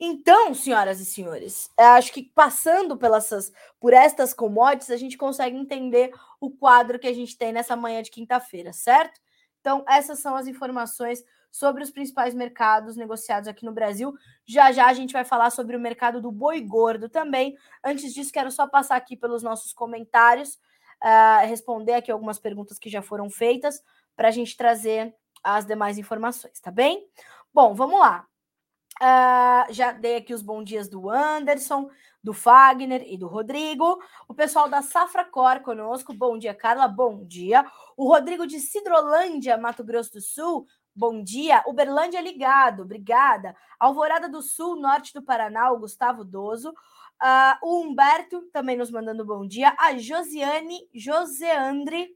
[0.00, 6.10] então, senhoras e senhores, acho que passando pelas, por estas commodities, a gente consegue entender
[6.40, 9.20] o quadro que a gente tem nessa manhã de quinta-feira, certo?
[9.60, 14.14] Então, essas são as informações sobre os principais mercados negociados aqui no Brasil.
[14.46, 17.56] Já já a gente vai falar sobre o mercado do boi gordo também.
[17.84, 20.58] Antes disso, quero só passar aqui pelos nossos comentários,
[21.02, 23.82] uh, responder aqui algumas perguntas que já foram feitas,
[24.16, 25.14] para a gente trazer
[25.56, 27.06] as demais informações, tá bem?
[27.52, 28.26] Bom, vamos lá.
[29.00, 31.88] Uh, já dei aqui os bons dias do Anderson.
[32.22, 33.98] do Fagner e do Rodrigo.
[34.26, 36.12] O pessoal da Safra Cor conosco.
[36.12, 36.88] Bom dia, Carla.
[36.88, 37.64] Bom dia.
[37.96, 40.66] O Rodrigo de Cidrolândia, Mato Grosso do Sul.
[40.94, 41.62] Bom dia.
[41.66, 42.82] Uberlândia ligado.
[42.82, 43.56] Obrigada.
[43.78, 46.70] Alvorada do Sul, norte do Paraná, o Gustavo Doso.
[46.70, 49.74] Uh, o Humberto também nos mandando bom dia.
[49.78, 52.08] A Josiane Joseandre,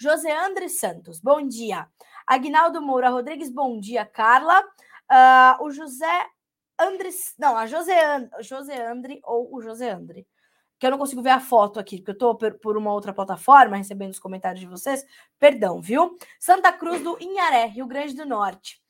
[0.00, 1.88] Joseandre Santos, bom dia.
[2.24, 4.60] Agnaldo Moura Rodrigues, bom dia, Carla.
[5.10, 6.26] Uh, o José
[6.78, 10.24] Andres, não, a Joseandre, Joseandre ou o Joseandre,
[10.78, 13.76] que eu não consigo ver a foto aqui, porque eu estou por, uma outra plataforma
[13.76, 15.04] recebendo os comentários de vocês.
[15.36, 16.16] Perdão, viu?
[16.38, 18.80] Santa Cruz do Inharé, Rio Grande do Norte.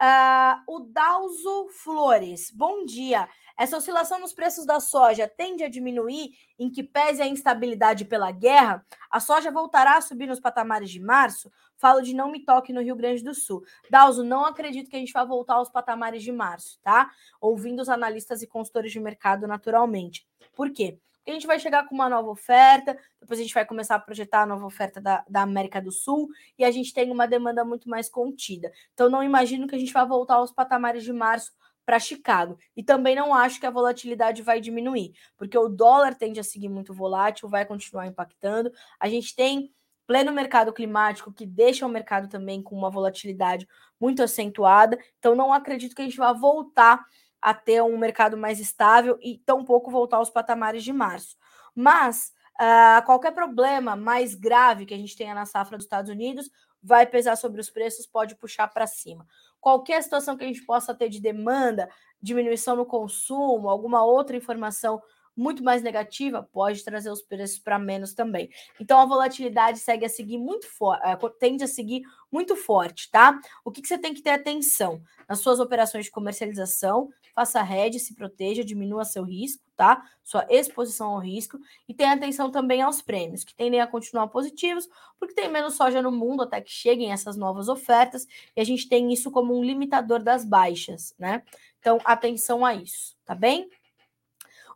[0.00, 3.26] Uh, o Dalzo Flores, bom dia.
[3.58, 8.30] Essa oscilação nos preços da soja tende a diminuir, em que pese a instabilidade pela
[8.30, 11.50] guerra, a soja voltará a subir nos patamares de março.
[11.76, 13.64] Falo de não me toque no Rio Grande do Sul.
[13.90, 17.10] Dalzo, não acredito que a gente vai voltar aos patamares de março, tá?
[17.40, 20.24] Ouvindo os analistas e consultores de mercado naturalmente.
[20.54, 21.00] Por quê?
[21.26, 24.42] A gente vai chegar com uma nova oferta, depois a gente vai começar a projetar
[24.42, 27.88] a nova oferta da, da América do Sul e a gente tem uma demanda muito
[27.88, 28.72] mais contida.
[28.94, 31.52] Então, não imagino que a gente vai voltar aos patamares de março
[31.88, 32.58] para Chicago.
[32.76, 36.68] E também não acho que a volatilidade vai diminuir, porque o dólar tende a seguir
[36.68, 38.70] muito volátil, vai continuar impactando.
[39.00, 39.72] A gente tem
[40.06, 43.66] pleno mercado climático que deixa o mercado também com uma volatilidade
[43.98, 44.98] muito acentuada.
[45.18, 47.02] Então não acredito que a gente vá voltar
[47.40, 51.38] a ter um mercado mais estável e tampouco voltar aos patamares de março.
[51.74, 56.50] Mas uh, qualquer problema mais grave que a gente tenha na safra dos Estados Unidos
[56.82, 59.26] vai pesar sobre os preços, pode puxar para cima
[59.60, 61.88] qualquer situação que a gente possa ter de demanda,
[62.20, 65.00] diminuição no consumo, alguma outra informação
[65.38, 68.50] muito mais negativa, pode trazer os preços para menos também.
[68.80, 73.38] Então a volatilidade segue a seguir muito forte, eh, tende a seguir muito forte, tá?
[73.64, 78.00] O que, que, você tem que ter atenção nas suas operações de comercialização, faça hedge,
[78.00, 80.02] se proteja, diminua seu risco, tá?
[80.24, 81.56] Sua exposição ao risco
[81.88, 84.88] e tenha atenção também aos prêmios, que tendem a continuar positivos,
[85.20, 88.88] porque tem menos soja no mundo até que cheguem essas novas ofertas, e a gente
[88.88, 91.44] tem isso como um limitador das baixas, né?
[91.78, 93.70] Então, atenção a isso, tá bem?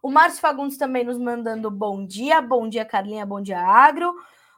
[0.02, 2.42] O Márcio Fagundes também nos mandando bom dia.
[2.42, 3.24] Bom dia, Carlinha.
[3.24, 4.12] Bom dia, Agro.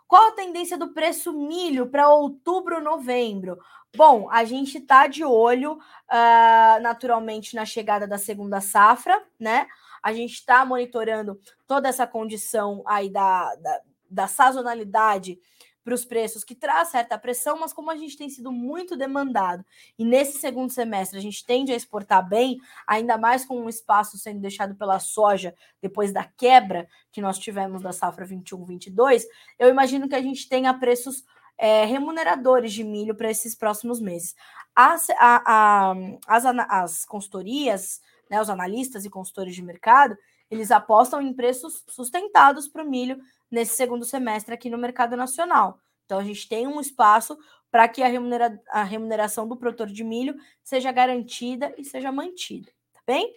[0.08, 3.58] Qual a tendência do preço milho para outubro, novembro?
[3.94, 9.66] Bom, a gente está de olho uh, naturalmente na chegada da segunda safra, né?
[10.02, 13.80] A gente está monitorando toda essa condição aí da, da,
[14.10, 15.38] da sazonalidade
[15.84, 19.64] para os preços, que traz certa pressão, mas como a gente tem sido muito demandado
[19.98, 24.16] e nesse segundo semestre a gente tende a exportar bem, ainda mais com um espaço
[24.16, 29.24] sendo deixado pela soja depois da quebra que nós tivemos da safra 21-22,
[29.58, 31.22] eu imagino que a gente tenha preços
[31.58, 34.34] é, remuneradores de milho para esses próximos meses.
[34.74, 35.94] As, a, a,
[36.26, 40.16] as, as consultorias, né, os analistas e consultores de mercado,
[40.50, 43.18] eles apostam em preços sustentados para o milho
[43.54, 45.78] nesse segundo semestre aqui no mercado nacional.
[46.04, 47.38] Então, a gente tem um espaço
[47.70, 52.70] para que a, remunera a remuneração do produtor de milho seja garantida e seja mantida,
[52.92, 53.34] tá bem?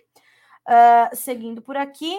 [0.67, 2.13] Uh, seguindo por aqui.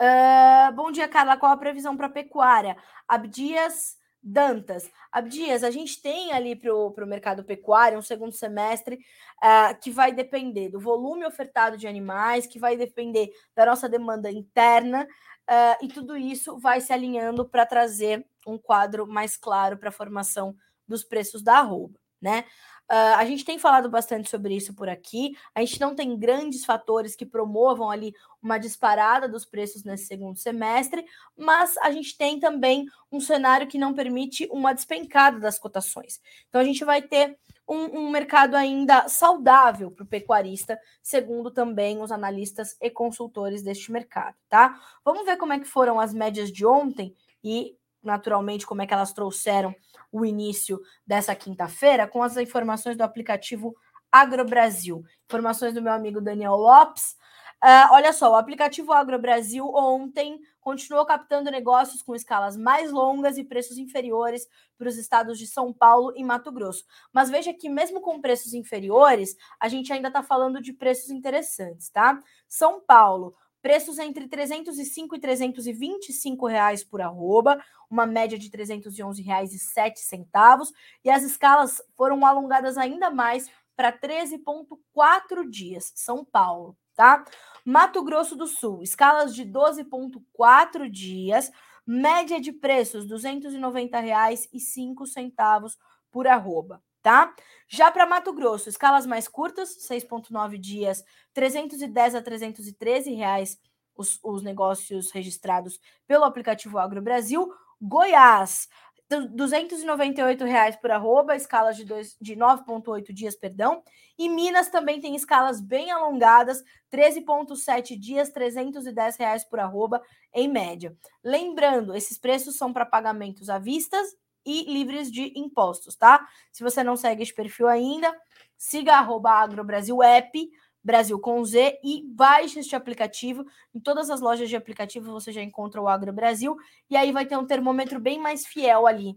[0.00, 1.36] Uh, bom dia, Carla.
[1.36, 2.76] Qual a previsão para a pecuária?
[3.06, 4.90] Abdias Dantas.
[5.12, 10.12] Abdias, a gente tem ali para o mercado pecuário um segundo semestre uh, que vai
[10.12, 15.06] depender do volume ofertado de animais, que vai depender da nossa demanda interna,
[15.50, 19.92] Uh, e tudo isso vai se alinhando para trazer um quadro mais claro para a
[19.92, 20.56] formação
[20.88, 22.44] dos preços da arroba, né?
[22.90, 25.36] Uh, a gente tem falado bastante sobre isso por aqui.
[25.54, 30.36] A gente não tem grandes fatores que promovam ali uma disparada dos preços nesse segundo
[30.38, 31.04] semestre,
[31.36, 36.20] mas a gente tem também um cenário que não permite uma despencada das cotações.
[36.48, 42.02] Então a gente vai ter um, um mercado ainda saudável para o pecuarista, segundo também
[42.02, 44.78] os analistas e consultores deste mercado, tá?
[45.02, 48.92] Vamos ver como é que foram as médias de ontem e, naturalmente, como é que
[48.92, 49.74] elas trouxeram
[50.14, 53.74] o início dessa quinta-feira com as informações do aplicativo
[54.12, 55.02] AgroBrasil.
[55.24, 57.16] Informações do meu amigo Daniel Lopes.
[57.60, 63.44] Uh, olha só, o aplicativo AgroBrasil ontem continuou captando negócios com escalas mais longas e
[63.44, 64.46] preços inferiores
[64.78, 66.84] para os estados de São Paulo e Mato Grosso.
[67.12, 71.90] Mas veja que, mesmo com preços inferiores, a gente ainda está falando de preços interessantes,
[71.90, 72.20] tá?
[72.46, 73.34] São Paulo,
[73.64, 77.58] preços entre 305 e 325 reais por arroba,
[77.88, 80.70] uma média de 311 reais e 7 centavos,
[81.02, 85.90] e as escalas foram alongadas ainda mais para 13,4 dias.
[85.94, 87.24] São Paulo tá?
[87.64, 91.50] Mato Grosso do Sul, escalas de 12,4 dias,
[91.86, 95.76] média de preços R$ 290,05
[96.10, 97.34] por arroba, tá?
[97.68, 103.58] Já para Mato Grosso, escalas mais curtas, 6,9 dias, 310 a 313 reais
[103.94, 107.52] os, os negócios registrados pelo aplicativo Agro Brasil.
[107.80, 108.68] Goiás,
[109.10, 110.44] R$ 298
[110.80, 113.82] por arroba, escalas de, de 9,8 dias, perdão.
[114.16, 120.00] E Minas também tem escalas bem alongadas, 13,7 dias, 310 reais por arroba,
[120.32, 120.96] em média.
[121.22, 124.00] Lembrando, esses preços são para pagamentos à vista
[124.44, 126.26] e livres de impostos, tá?
[126.52, 128.14] Se você não segue esse perfil ainda,
[128.56, 130.50] siga agrobrasilapp,
[130.82, 133.44] Brasil com Z, e baixe este aplicativo.
[133.74, 136.56] Em todas as lojas de aplicativo você já encontra o Agro Brasil,
[136.90, 139.16] e aí vai ter um termômetro bem mais fiel ali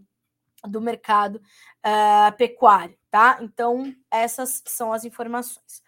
[0.66, 3.38] do mercado uh, pecuário, tá?
[3.42, 5.82] Então, essas são as informações.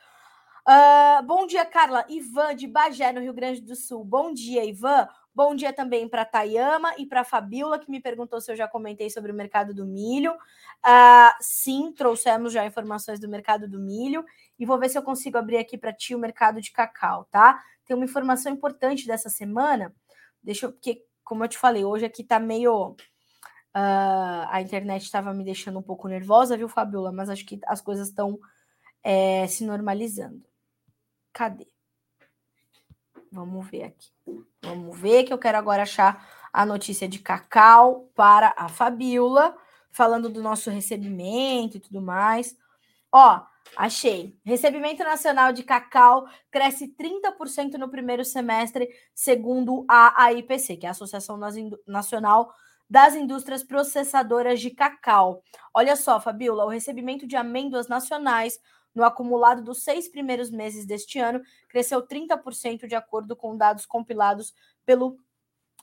[0.68, 2.04] Uh, bom dia, Carla.
[2.08, 4.04] Ivan, de Bagé, no Rio Grande do Sul.
[4.04, 5.08] Bom dia, Ivan.
[5.42, 9.08] Bom dia também para Tayama e para Fabiola, que me perguntou se eu já comentei
[9.08, 10.32] sobre o mercado do milho.
[10.34, 14.22] Uh, sim, trouxemos já informações do mercado do milho
[14.58, 17.58] e vou ver se eu consigo abrir aqui para ti o mercado de cacau, tá?
[17.86, 19.94] Tem uma informação importante dessa semana.
[20.42, 22.90] Deixa eu, porque, como eu te falei, hoje aqui tá meio.
[23.74, 27.12] Uh, a internet estava me deixando um pouco nervosa, viu, Fabiola?
[27.12, 28.38] Mas acho que as coisas estão
[29.02, 30.44] é, se normalizando.
[31.32, 31.79] Cadê?
[33.32, 34.08] Vamos ver aqui.
[34.62, 39.56] Vamos ver que eu quero agora achar a notícia de cacau para a Fabiola,
[39.90, 42.56] falando do nosso recebimento e tudo mais.
[43.12, 43.42] Ó,
[43.76, 44.36] Achei.
[44.44, 50.92] Recebimento nacional de cacau cresce 30% no primeiro semestre, segundo a AIPC, que é a
[50.92, 51.38] Associação
[51.86, 52.52] Nacional
[52.88, 55.42] das Indústrias Processadoras de Cacau.
[55.72, 58.58] Olha só, Fabiola, o recebimento de amêndoas nacionais
[58.94, 64.52] no acumulado dos seis primeiros meses deste ano cresceu 30% de acordo com dados compilados
[64.84, 65.16] pelo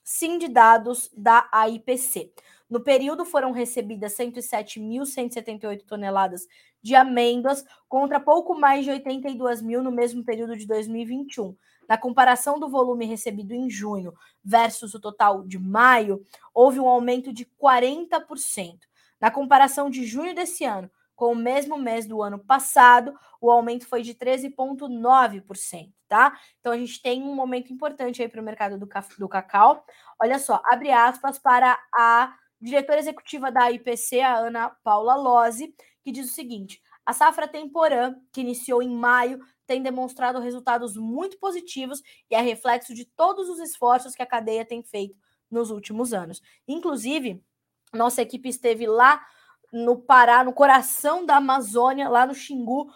[0.03, 2.31] Sim de Dados da AIPC.
[2.69, 6.47] No período foram recebidas 107.178 toneladas
[6.81, 11.55] de amêndoas, contra pouco mais de 82 mil no mesmo período de 2021.
[11.87, 16.21] Na comparação do volume recebido em junho versus o total de maio,
[16.53, 18.79] houve um aumento de 40%.
[19.19, 23.11] Na comparação de junho desse ano com o mesmo mês do ano passado,
[23.41, 26.39] o aumento foi de 13,9%, tá?
[26.59, 28.87] Então a gente tem um momento importante aí para o mercado do,
[29.17, 29.83] do cacau.
[30.21, 36.11] Olha só, abre aspas para a diretora executiva da IPC, a Ana Paula Lozzi, que
[36.11, 41.99] diz o seguinte: a safra temporã, que iniciou em maio, tem demonstrado resultados muito positivos
[42.29, 45.17] e é reflexo de todos os esforços que a cadeia tem feito
[45.49, 46.43] nos últimos anos.
[46.67, 47.43] Inclusive,
[47.91, 49.25] nossa equipe esteve lá
[49.71, 52.87] no Pará, no coração da Amazônia, lá no Xingu,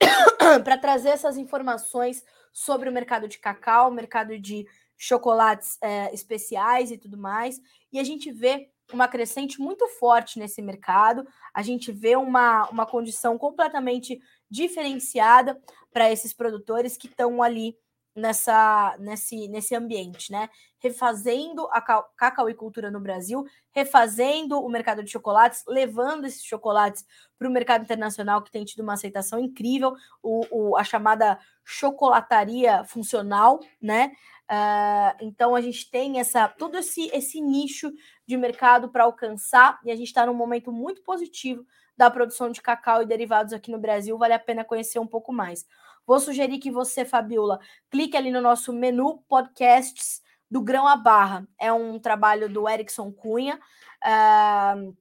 [0.64, 2.22] para trazer essas informações
[2.52, 4.66] sobre o mercado de cacau, mercado de
[4.96, 7.60] chocolates é, especiais e tudo mais.
[7.92, 12.86] E a gente vê uma crescente muito forte nesse mercado, a gente vê uma, uma
[12.86, 15.60] condição completamente diferenciada
[15.92, 17.76] para esses produtores que estão ali
[18.16, 20.48] nessa nesse, nesse ambiente, né?
[20.78, 21.80] Refazendo a
[22.16, 27.04] cacauicultura no Brasil, refazendo o mercado de chocolates, levando esses chocolates
[27.38, 32.84] para o mercado internacional que tem tido uma aceitação incrível, o, o, a chamada chocolataria
[32.84, 34.12] funcional, né?
[34.50, 37.92] Uh, então a gente tem essa todo esse, esse nicho
[38.24, 42.62] de mercado para alcançar e a gente está num momento muito positivo da produção de
[42.62, 44.16] cacau e derivados aqui no Brasil.
[44.16, 45.66] Vale a pena conhecer um pouco mais.
[46.06, 47.58] Vou sugerir que você, Fabiola,
[47.90, 51.46] clique ali no nosso menu podcasts do Grão à Barra.
[51.58, 53.58] É um trabalho do Erickson Cunha.
[54.04, 54.96] Uh,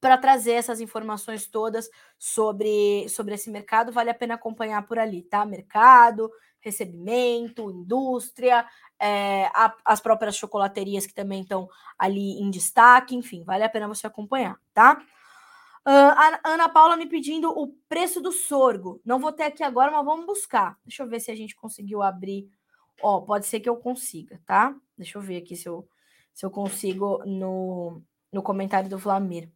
[0.00, 5.22] para trazer essas informações todas sobre, sobre esse mercado, vale a pena acompanhar por ali,
[5.22, 5.44] tá?
[5.44, 8.64] Mercado, recebimento, indústria,
[8.98, 11.68] é, a, as próprias chocolaterias que também estão
[11.98, 15.00] ali em destaque, enfim, vale a pena você acompanhar, tá?
[15.88, 16.12] Uh,
[16.44, 19.00] Ana Paula me pedindo o preço do sorgo.
[19.02, 20.78] Não vou ter aqui agora, mas vamos buscar.
[20.84, 22.46] Deixa eu ver se a gente conseguiu abrir.
[23.00, 24.76] Ó, pode ser que eu consiga, tá?
[24.98, 25.88] Deixa eu ver aqui se eu,
[26.34, 29.50] se eu consigo no, no comentário do Vlamir.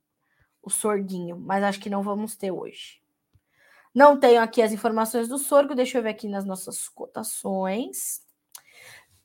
[0.62, 3.02] O sorguinho, mas acho que não vamos ter hoje.
[3.94, 8.22] Não tenho aqui as informações do sorgo, deixa eu ver aqui nas nossas cotações.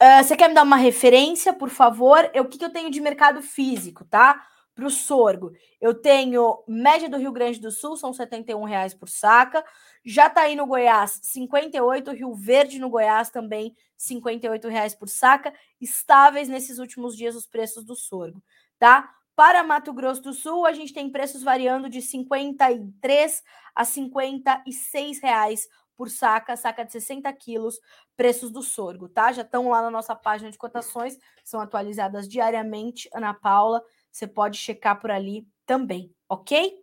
[0.01, 2.29] Uh, você quer me dar uma referência, por favor?
[2.35, 4.45] O que, que eu tenho de mercado físico, tá?
[4.77, 5.53] Para o sorgo.
[5.81, 9.65] Eu tenho média do Rio Grande do Sul, são R$ reais por saca.
[10.05, 15.51] Já tá aí no Goiás, 58, Rio Verde no Goiás também, R$ reais por saca.
[15.81, 18.39] Estáveis nesses últimos dias os preços do sorgo,
[18.77, 19.11] tá?
[19.35, 25.67] Para Mato Grosso do Sul, a gente tem preços variando de 53 a 56 reais
[25.95, 27.79] por saca, saca de 60 quilos,
[28.15, 29.31] preços do sorgo, tá?
[29.31, 33.83] Já estão lá na nossa página de cotações, são atualizadas diariamente, Ana Paula,
[34.17, 36.73] você pode checar por ali também, ok?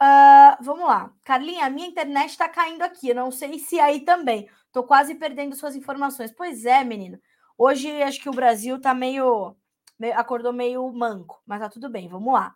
[0.00, 1.12] Uh, vamos lá.
[1.24, 4.48] Carlinha, a minha internet está caindo aqui, não sei se aí também.
[4.72, 6.32] Tô quase perdendo suas informações.
[6.32, 7.18] Pois é, menino.
[7.58, 9.54] Hoje acho que o Brasil tá meio,
[9.98, 12.54] meio acordou meio manco, mas tá tudo bem, vamos lá.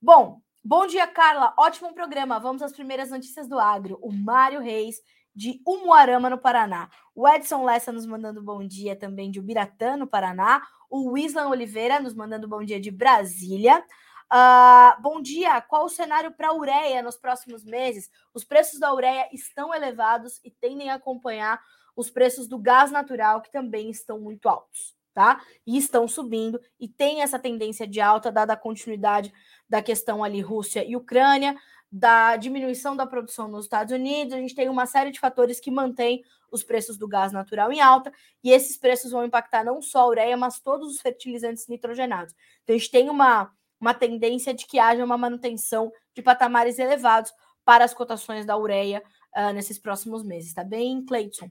[0.00, 1.54] Bom, bom dia, Carla.
[1.56, 2.40] Ótimo programa.
[2.40, 3.98] Vamos às primeiras notícias do agro.
[4.02, 4.96] O Mário Reis
[5.34, 6.90] de Umuarama, no Paraná.
[7.14, 10.62] O Edson Lessa nos mandando bom dia também de Ubiratã, no Paraná.
[10.92, 13.82] O Wislan Oliveira nos mandando bom dia de Brasília.
[14.30, 15.58] Uh, bom dia.
[15.62, 18.10] Qual o cenário para a ureia nos próximos meses?
[18.34, 21.58] Os preços da ureia estão elevados e tendem a acompanhar
[21.96, 25.40] os preços do gás natural, que também estão muito altos, tá?
[25.66, 29.32] E estão subindo e tem essa tendência de alta, dada a continuidade
[29.66, 31.56] da questão ali Rússia e Ucrânia,
[31.90, 34.34] da diminuição da produção nos Estados Unidos.
[34.34, 36.22] A gente tem uma série de fatores que mantêm
[36.52, 38.12] os preços do gás natural em alta,
[38.44, 42.34] e esses preços vão impactar não só a ureia, mas todos os fertilizantes nitrogenados.
[42.62, 43.50] Então, a gente tem uma
[43.82, 47.34] uma tendência de que haja uma manutenção de patamares elevados
[47.64, 49.02] para as cotações da ureia
[49.36, 51.50] uh, nesses próximos meses, tá bem, Cleiton?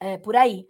[0.00, 0.66] É, por aí.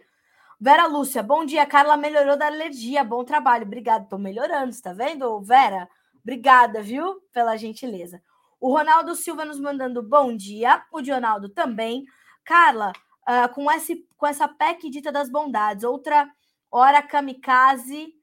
[0.61, 1.65] Vera Lúcia, bom dia.
[1.65, 3.03] Carla melhorou da alergia.
[3.03, 3.65] Bom trabalho.
[3.65, 4.03] Obrigada.
[4.03, 5.89] Estou melhorando, está vendo, Vera?
[6.21, 8.21] Obrigada, viu, pela gentileza.
[8.59, 10.83] O Ronaldo Silva nos mandando bom dia.
[10.91, 12.05] O Dionaldo também.
[12.43, 12.91] Carla,
[13.29, 16.29] uh, com, esse, com essa PEC dita das bondades, outra
[16.71, 18.13] hora kamikaze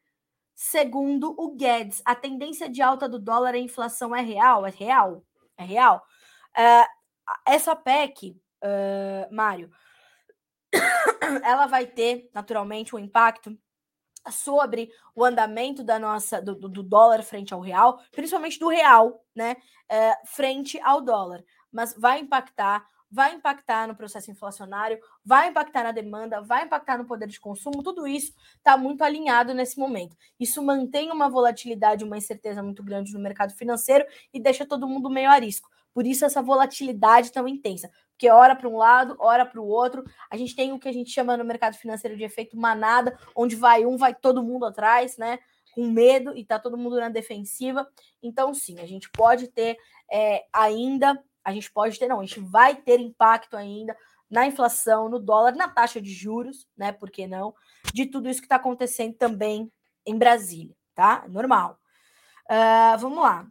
[0.59, 4.67] Segundo o Guedes, a tendência de alta do dólar e inflação é real?
[4.67, 5.23] É real?
[5.55, 6.03] É real?
[6.57, 6.89] Uh,
[7.45, 9.71] essa PEC, uh, Mário,
[11.45, 13.55] ela vai ter naturalmente um impacto
[14.31, 19.57] sobre o andamento da nossa do, do dólar frente ao real, principalmente do real, né,
[19.93, 25.93] uh, frente ao dólar, mas vai impactar vai impactar no processo inflacionário, vai impactar na
[25.93, 30.17] demanda, vai impactar no poder de consumo, tudo isso está muito alinhado nesse momento.
[30.39, 35.09] Isso mantém uma volatilidade, uma incerteza muito grande no mercado financeiro e deixa todo mundo
[35.09, 35.69] meio a risco.
[35.97, 40.05] Por isso essa volatilidade tão intensa, porque hora para um lado, hora para o outro.
[40.31, 43.57] A gente tem o que a gente chama no mercado financeiro de efeito manada, onde
[43.57, 45.39] vai um, vai todo mundo atrás, né?
[45.75, 47.89] Com medo e tá todo mundo na defensiva.
[48.23, 49.79] Então, sim, a gente pode ter
[50.11, 53.97] é, ainda a gente pode ter, não, a gente vai ter impacto ainda
[54.29, 56.91] na inflação, no dólar, na taxa de juros, né?
[56.91, 57.55] Por que não?
[57.95, 59.73] De tudo isso que está acontecendo também
[60.05, 61.25] em Brasília, tá?
[61.29, 61.79] Normal.
[62.51, 63.47] Uh, vamos lá.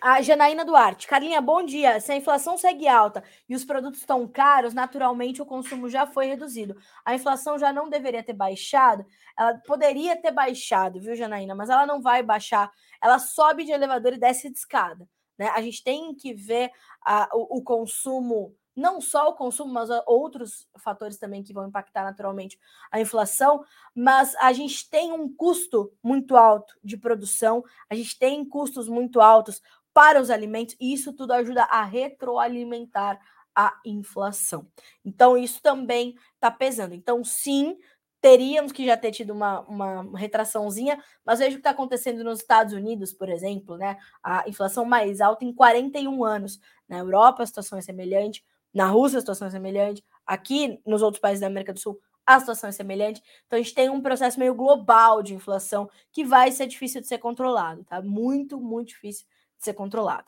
[0.00, 1.06] A Janaína Duarte.
[1.06, 2.00] Carlinha, bom dia.
[2.00, 6.24] Se a inflação segue alta e os produtos estão caros, naturalmente o consumo já foi
[6.24, 6.74] reduzido.
[7.04, 9.04] A inflação já não deveria ter baixado.
[9.38, 11.54] Ela poderia ter baixado, viu, Janaína?
[11.54, 12.70] Mas ela não vai baixar.
[13.02, 15.06] Ela sobe de elevador e desce de escada.
[15.40, 15.48] Né?
[15.48, 16.70] A gente tem que ver
[17.02, 22.04] a, o, o consumo não só o consumo, mas outros fatores também que vão impactar
[22.04, 22.58] naturalmente
[22.90, 23.64] a inflação,
[23.94, 29.20] mas a gente tem um custo muito alto de produção, a gente tem custos muito
[29.20, 29.60] altos
[29.92, 33.18] para os alimentos, e isso tudo ajuda a retroalimentar
[33.54, 34.66] a inflação.
[35.04, 36.94] Então, isso também está pesando.
[36.94, 37.76] Então, sim,
[38.20, 42.40] teríamos que já ter tido uma, uma retraçãozinha, mas veja o que está acontecendo nos
[42.40, 43.96] Estados Unidos, por exemplo, né?
[44.22, 46.60] A inflação mais alta em 41 anos.
[46.88, 51.20] Na Europa, a situação é semelhante, na Rússia, a situação é semelhante, aqui nos outros
[51.20, 53.20] países da América do Sul, a situação é semelhante.
[53.46, 57.08] Então, a gente tem um processo meio global de inflação que vai ser difícil de
[57.08, 58.00] ser controlado, tá?
[58.02, 59.26] Muito, muito difícil
[59.60, 60.24] ser controlado.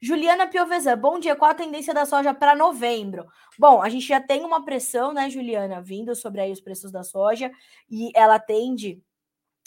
[0.00, 1.36] Juliana Piovesan, bom dia.
[1.36, 3.26] Qual a tendência da soja para novembro?
[3.58, 7.04] Bom, a gente já tem uma pressão, né, Juliana, vindo sobre aí os preços da
[7.04, 7.50] soja
[7.88, 9.00] e ela tende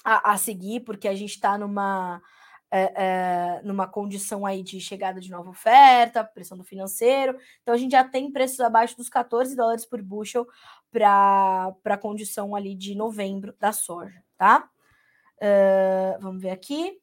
[0.04, 2.22] a, a seguir, porque a gente está numa,
[2.70, 7.38] é, é, numa condição aí de chegada de nova oferta, pressão do financeiro.
[7.62, 10.46] Então a gente já tem preços abaixo dos 14 dólares por bushel
[10.92, 14.70] para a condição ali de novembro da soja, tá?
[15.38, 17.00] Uh, vamos ver aqui.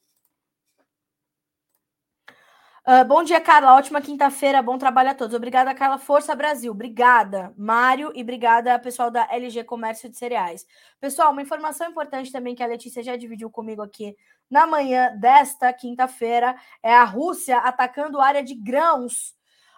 [2.84, 3.76] Uh, bom dia, Carla.
[3.76, 4.60] Ótima quinta-feira.
[4.60, 5.36] Bom trabalho a todos.
[5.36, 5.98] Obrigada, Carla.
[5.98, 6.72] Força Brasil.
[6.72, 8.10] Obrigada, Mário.
[8.12, 10.66] E obrigada, pessoal da LG Comércio de Cereais.
[11.00, 14.16] Pessoal, uma informação importante também que a Letícia já dividiu comigo aqui
[14.50, 19.32] na manhã desta quinta-feira é a Rússia atacando área de grãos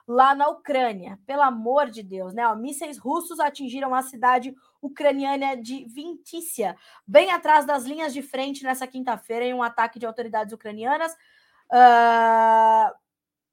[0.09, 1.19] lá na Ucrânia.
[1.27, 2.49] Pelo amor de Deus, né?
[2.49, 6.75] Ó, mísseis russos atingiram a cidade ucraniana de Vintícia,
[7.07, 11.15] bem atrás das linhas de frente nessa quinta-feira, em um ataque de autoridades ucranianas
[11.73, 12.95] uh,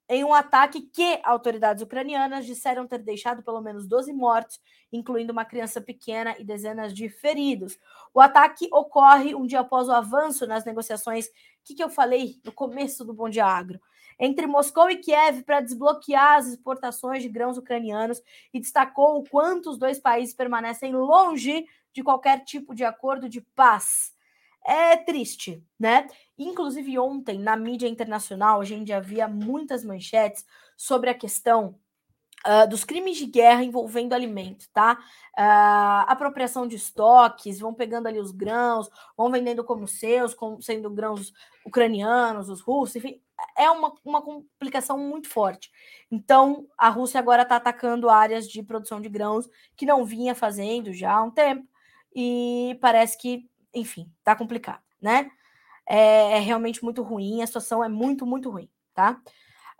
[0.08, 4.60] em um ataque que autoridades ucranianas disseram ter deixado pelo menos 12 mortos,
[4.92, 7.78] incluindo uma criança pequena e dezenas de feridos.
[8.12, 11.28] O ataque ocorre um dia após o avanço nas negociações,
[11.64, 13.80] que, que eu falei no começo do Bom Dia Agro,
[14.18, 18.20] entre Moscou e Kiev para desbloquear as exportações de grãos ucranianos
[18.52, 23.40] e destacou o quanto os dois países permanecem longe de qualquer tipo de acordo de
[23.40, 24.12] paz
[24.64, 26.06] é triste, né?
[26.42, 30.44] Inclusive, ontem, na mídia internacional, a gente já via muitas manchetes
[30.76, 31.78] sobre a questão
[32.44, 34.98] Uh, dos crimes de guerra envolvendo alimento, tá?
[35.38, 40.90] Uh, apropriação de estoques, vão pegando ali os grãos, vão vendendo como seus, como sendo
[40.90, 41.32] grãos
[41.64, 43.22] ucranianos, os russos, enfim,
[43.56, 45.70] é uma, uma complicação muito forte.
[46.10, 50.92] Então, a Rússia agora está atacando áreas de produção de grãos que não vinha fazendo
[50.92, 51.64] já há um tempo,
[52.12, 55.30] e parece que, enfim, tá complicado, né?
[55.86, 59.20] É, é realmente muito ruim, a situação é muito, muito ruim, tá?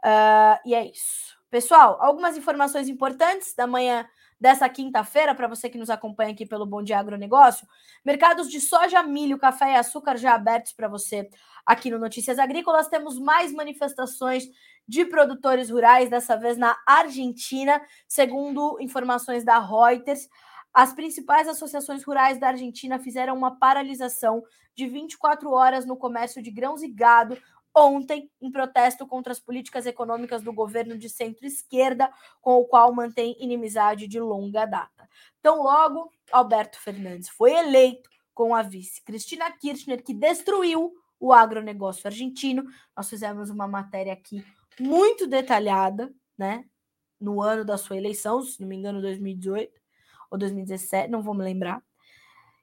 [0.05, 1.37] Uh, e é isso.
[1.51, 4.07] Pessoal, algumas informações importantes da manhã
[4.41, 7.65] dessa quinta-feira, para você que nos acompanha aqui pelo Bom Dia Agronegócio.
[8.05, 11.31] Mercados de soja, milho, café e açúcar já abertos para você
[11.65, 12.89] aqui no Notícias Agrícolas.
[12.89, 14.49] Temos mais manifestações
[14.89, 20.29] de produtores rurais, dessa vez na Argentina, segundo informações da Reuters.
[20.73, 24.43] As principais associações rurais da Argentina fizeram uma paralisação
[24.75, 27.37] de 24 horas no comércio de grãos e gado
[27.75, 32.11] ontem em protesto contra as políticas econômicas do governo de centro-esquerda,
[32.41, 35.09] com o qual mantém inimizade de longa data.
[35.41, 42.07] Então, logo, Alberto Fernandes foi eleito com a vice Cristina Kirchner, que destruiu o agronegócio
[42.07, 42.65] argentino.
[42.97, 44.45] Nós fizemos uma matéria aqui
[44.79, 46.65] muito detalhada, né?
[47.21, 49.82] No ano da sua eleição, se não me engano, 2018
[50.33, 51.83] ou 2017, não vou me lembrar.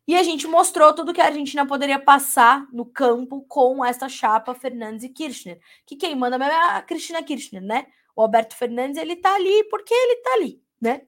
[0.08, 4.56] E a gente mostrou tudo que a Argentina poderia passar no campo com essa chapa
[4.56, 5.60] Fernandes e Kirchner.
[5.86, 7.86] Que quem manda mesmo é a Cristina Kirchner, né?
[8.16, 11.04] O Alberto Fernandes, ele tá ali porque ele tá ali, né?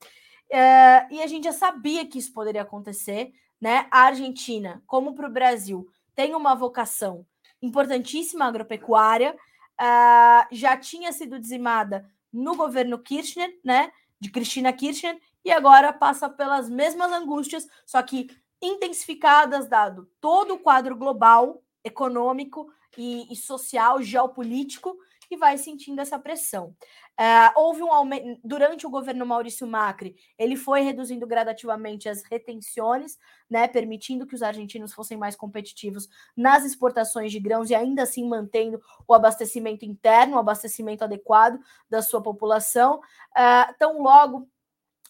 [0.51, 3.87] É, e a gente já sabia que isso poderia acontecer, né?
[3.89, 7.25] A Argentina, como para o Brasil, tem uma vocação
[7.59, 13.91] importantíssima agropecuária, uh, já tinha sido dizimada no governo Kirchner, né?
[14.19, 18.27] De Cristina Kirchner, e agora passa pelas mesmas angústias, só que
[18.61, 24.95] intensificadas, dado todo o quadro global, econômico e, e social, geopolítico,
[25.31, 26.75] e vai sentindo essa pressão.
[27.19, 33.17] Uh, houve um aumento durante o governo Maurício Macri, ele foi reduzindo gradativamente as retenções,
[33.49, 38.27] né, permitindo que os argentinos fossem mais competitivos nas exportações de grãos e ainda assim
[38.27, 42.99] mantendo o abastecimento interno, o abastecimento adequado da sua população.
[43.31, 44.49] Uh, tão logo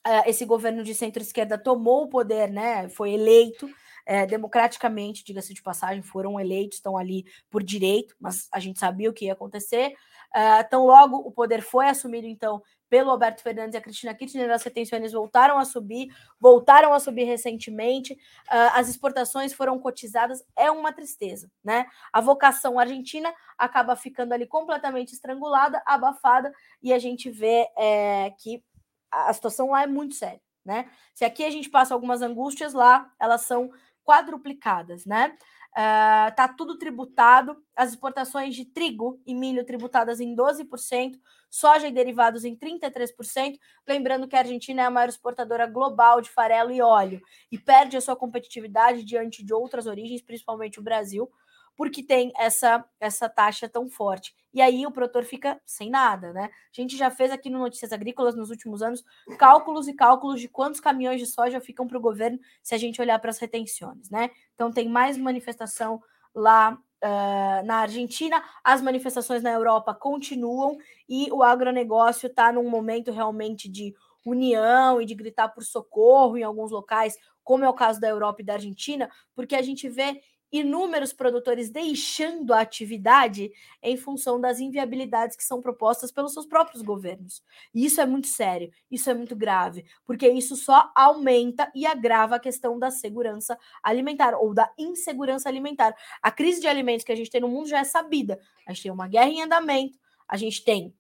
[0.08, 2.90] uh, esse governo de centro-esquerda tomou o poder, né?
[2.90, 3.70] Foi eleito
[4.06, 9.10] é, democraticamente, diga-se de passagem, foram eleitos, estão ali por direito, mas a gente sabia
[9.10, 9.94] o que ia acontecer.
[10.34, 14.50] Uh, tão logo o poder foi assumido, então, pelo Alberto Fernandes e a Cristina Kirchner,
[14.50, 20.72] as retenções voltaram a subir, voltaram a subir recentemente, uh, as exportações foram cotizadas, é
[20.72, 21.86] uma tristeza, né?
[22.14, 28.64] A vocação argentina acaba ficando ali completamente estrangulada, abafada, e a gente vê é, que
[29.12, 30.90] a situação lá é muito séria, né?
[31.14, 33.72] Se aqui a gente passa algumas angústias, lá elas são
[34.04, 35.36] quadruplicadas, né?
[35.72, 41.18] Uh, tá tudo tributado, as exportações de trigo e milho tributadas em 12%,
[41.50, 43.58] soja e derivados em 33%.
[43.88, 47.96] Lembrando que a Argentina é a maior exportadora global de farelo e óleo e perde
[47.96, 51.32] a sua competitividade diante de outras origens, principalmente o Brasil,
[51.76, 54.34] porque tem essa, essa taxa tão forte.
[54.54, 56.46] E aí o produtor fica sem nada, né?
[56.46, 59.04] A gente já fez aqui no Notícias Agrícolas nos últimos anos
[59.38, 63.02] cálculos e cálculos de quantos caminhões de soja ficam para o governo se a gente
[63.02, 64.30] olhar para as retenções, né?
[64.54, 66.02] Então tem mais manifestação
[66.36, 73.12] lá uh, na Argentina, as manifestações na Europa continuam e o agronegócio está num momento
[73.12, 73.94] realmente de
[74.26, 78.42] união e de gritar por socorro em alguns locais, como é o caso da Europa
[78.42, 80.22] e da Argentina, porque a gente vê
[80.52, 86.82] inúmeros produtores deixando a atividade em função das inviabilidades que são propostas pelos seus próprios
[86.82, 87.44] governos.
[87.74, 92.36] E isso é muito sério, isso é muito grave, porque isso só aumenta e agrava
[92.36, 95.96] a questão da segurança alimentar ou da insegurança alimentar.
[96.22, 98.40] A crise de alimentos que a gente tem no mundo já é sabida.
[98.68, 99.98] A gente tem uma guerra em andamento,
[100.28, 100.94] a gente tem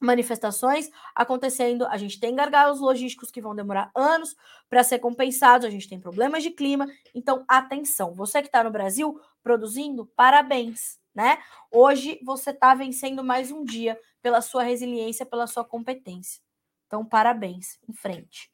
[0.00, 4.36] manifestações acontecendo, a gente tem gargalos logísticos que vão demorar anos
[4.68, 8.70] para ser compensados, a gente tem problemas de clima, então atenção, você que está no
[8.70, 11.38] Brasil produzindo, parabéns, né?
[11.70, 16.40] Hoje você está vencendo mais um dia pela sua resiliência, pela sua competência.
[16.86, 18.50] Então, parabéns, em frente.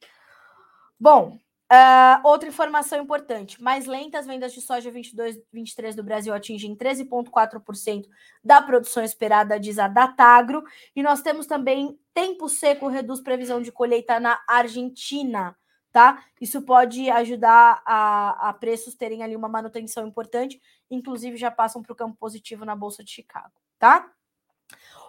[0.99, 1.37] Bom,
[1.71, 8.07] Uh, outra informação importante: mais lentas vendas de soja 22, 23 do Brasil atingem 13,4%
[8.43, 10.63] da produção esperada, diz a Datagro.
[10.95, 15.57] E nós temos também tempo seco reduz previsão de colheita na Argentina,
[15.91, 16.23] tá?
[16.39, 21.93] Isso pode ajudar a, a preços terem ali uma manutenção importante, inclusive já passam para
[21.93, 24.11] o campo positivo na Bolsa de Chicago, tá?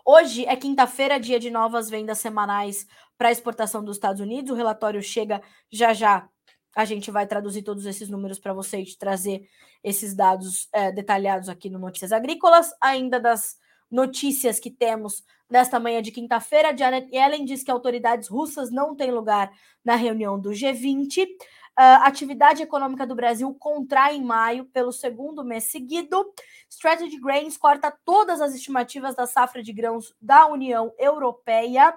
[0.09, 2.87] Hoje é quinta-feira, dia de novas vendas semanais
[3.19, 4.53] para exportação dos Estados Unidos.
[4.53, 6.29] O relatório chega já já
[6.77, 9.49] a gente vai traduzir todos esses números para você e trazer
[9.83, 13.57] esses dados é, detalhados aqui no Notícias Agrícolas, ainda das
[13.91, 16.77] notícias que temos nesta manhã de quinta-feira.
[16.77, 19.51] Janet Yellen diz que autoridades russas não têm lugar
[19.83, 21.27] na reunião do G20.
[21.75, 26.31] A uh, atividade econômica do Brasil contrai em maio pelo segundo mês seguido.
[26.69, 31.95] Strategy Grains corta todas as estimativas da safra de grãos da União Europeia.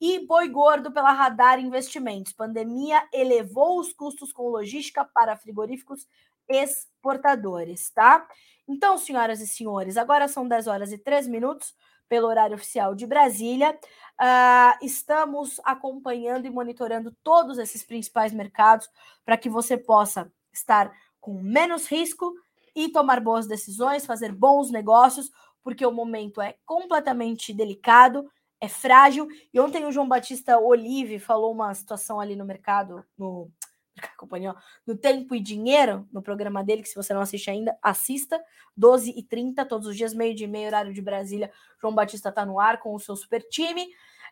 [0.00, 2.32] E boi gordo pela Radar Investimentos.
[2.32, 6.06] Pandemia elevou os custos com logística para frigoríficos
[6.48, 8.26] exportadores, tá?
[8.68, 11.74] Então, senhoras e senhores, agora são 10 horas e 3 minutos
[12.08, 13.78] pelo horário oficial de Brasília.
[14.20, 18.88] Uh, estamos acompanhando e monitorando todos esses principais mercados
[19.24, 22.32] para que você possa estar com menos risco
[22.74, 25.30] e tomar boas decisões, fazer bons negócios,
[25.62, 28.30] porque o momento é completamente delicado,
[28.60, 29.28] é frágil.
[29.52, 33.50] E ontem o João Batista Olive falou uma situação ali no mercado, no
[34.16, 34.54] companhia,
[34.86, 38.42] no Tempo e Dinheiro, no programa dele, que se você não assiste ainda, assista,
[38.76, 41.50] 12 e 30 todos os dias, meio de meio, horário de Brasília,
[41.80, 43.84] João Batista está no ar com o seu super time,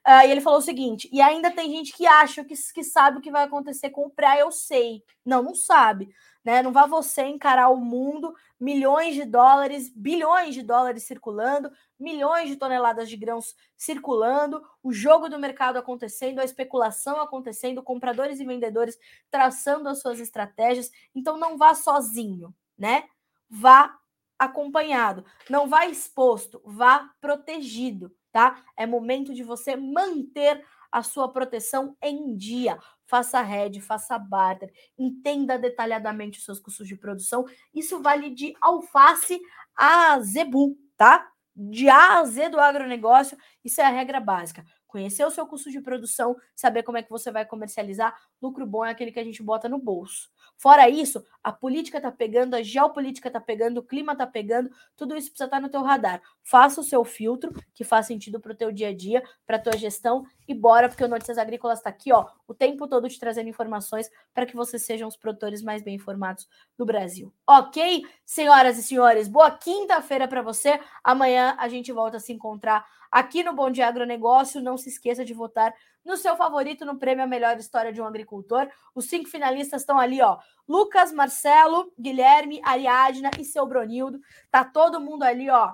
[0.07, 3.19] uh, e ele falou o seguinte, e ainda tem gente que acha que, que sabe
[3.19, 6.15] o que vai acontecer com o pré, eu sei, não, não sabe,
[6.45, 8.35] né, não vá você encarar o mundo,
[8.65, 15.29] milhões de dólares, bilhões de dólares circulando, milhões de toneladas de grãos circulando, o jogo
[15.29, 18.99] do mercado acontecendo, a especulação acontecendo, compradores e vendedores
[19.31, 20.91] traçando as suas estratégias.
[21.15, 23.05] Então não vá sozinho, né?
[23.51, 23.99] Vá
[24.39, 28.65] acompanhado, não vá exposto, vá protegido, tá?
[28.79, 32.79] É momento de você manter a sua proteção em dia.
[33.07, 37.45] Faça head, faça barter, entenda detalhadamente os seus custos de produção.
[37.75, 39.41] Isso vale de alface
[39.77, 41.31] a zebu, tá?
[41.57, 44.65] de A a Z do agronegócio, isso é a regra básica.
[44.95, 48.17] Conhecer o seu custo de produção, saber como é que você vai comercializar.
[48.41, 50.31] Lucro bom é aquele que a gente bota no bolso.
[50.57, 55.17] Fora isso, a política tá pegando, a geopolítica tá pegando, o clima tá pegando, tudo
[55.17, 56.23] isso precisa estar tá no teu radar.
[56.45, 59.77] Faça o seu filtro, que faz sentido para o teu dia a dia, para tua
[59.77, 63.49] gestão e bora, porque o Notícias Agrícolas está aqui, ó, o tempo todo te trazendo
[63.49, 67.35] informações para que vocês sejam os produtores mais bem informados do Brasil.
[67.45, 68.07] OK?
[68.25, 70.79] Senhoras e senhores, boa quinta-feira para você.
[71.03, 74.61] Amanhã a gente volta a se encontrar aqui no Bom Dia Agronegócio.
[74.61, 75.73] Não se esqueça de votar
[76.05, 78.69] no seu favorito no prêmio A Melhor História de um Agricultor.
[78.93, 80.39] Os cinco finalistas estão ali, ó.
[80.69, 84.19] Lucas, Marcelo, Guilherme, Ariadna e seu Bronildo.
[84.51, 85.73] Tá todo mundo ali, ó,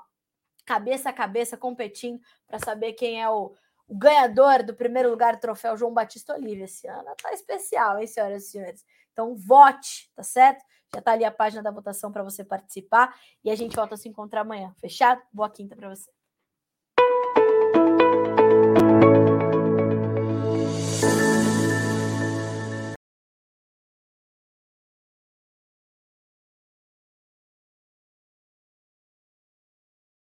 [0.67, 3.55] cabeça a cabeça, competindo para saber quem é o,
[3.89, 6.65] o, ganhador do primeiro lugar do troféu João Batista Oliveira.
[6.65, 8.85] Esse ano tá especial, hein, senhoras e senhores?
[9.13, 10.63] Então, vote, tá certo?
[10.95, 13.99] Já tá ali a página da votação para você participar e a gente volta a
[13.99, 14.75] se encontrar amanhã.
[14.79, 15.23] Fechado?
[15.33, 16.20] Boa quinta para você.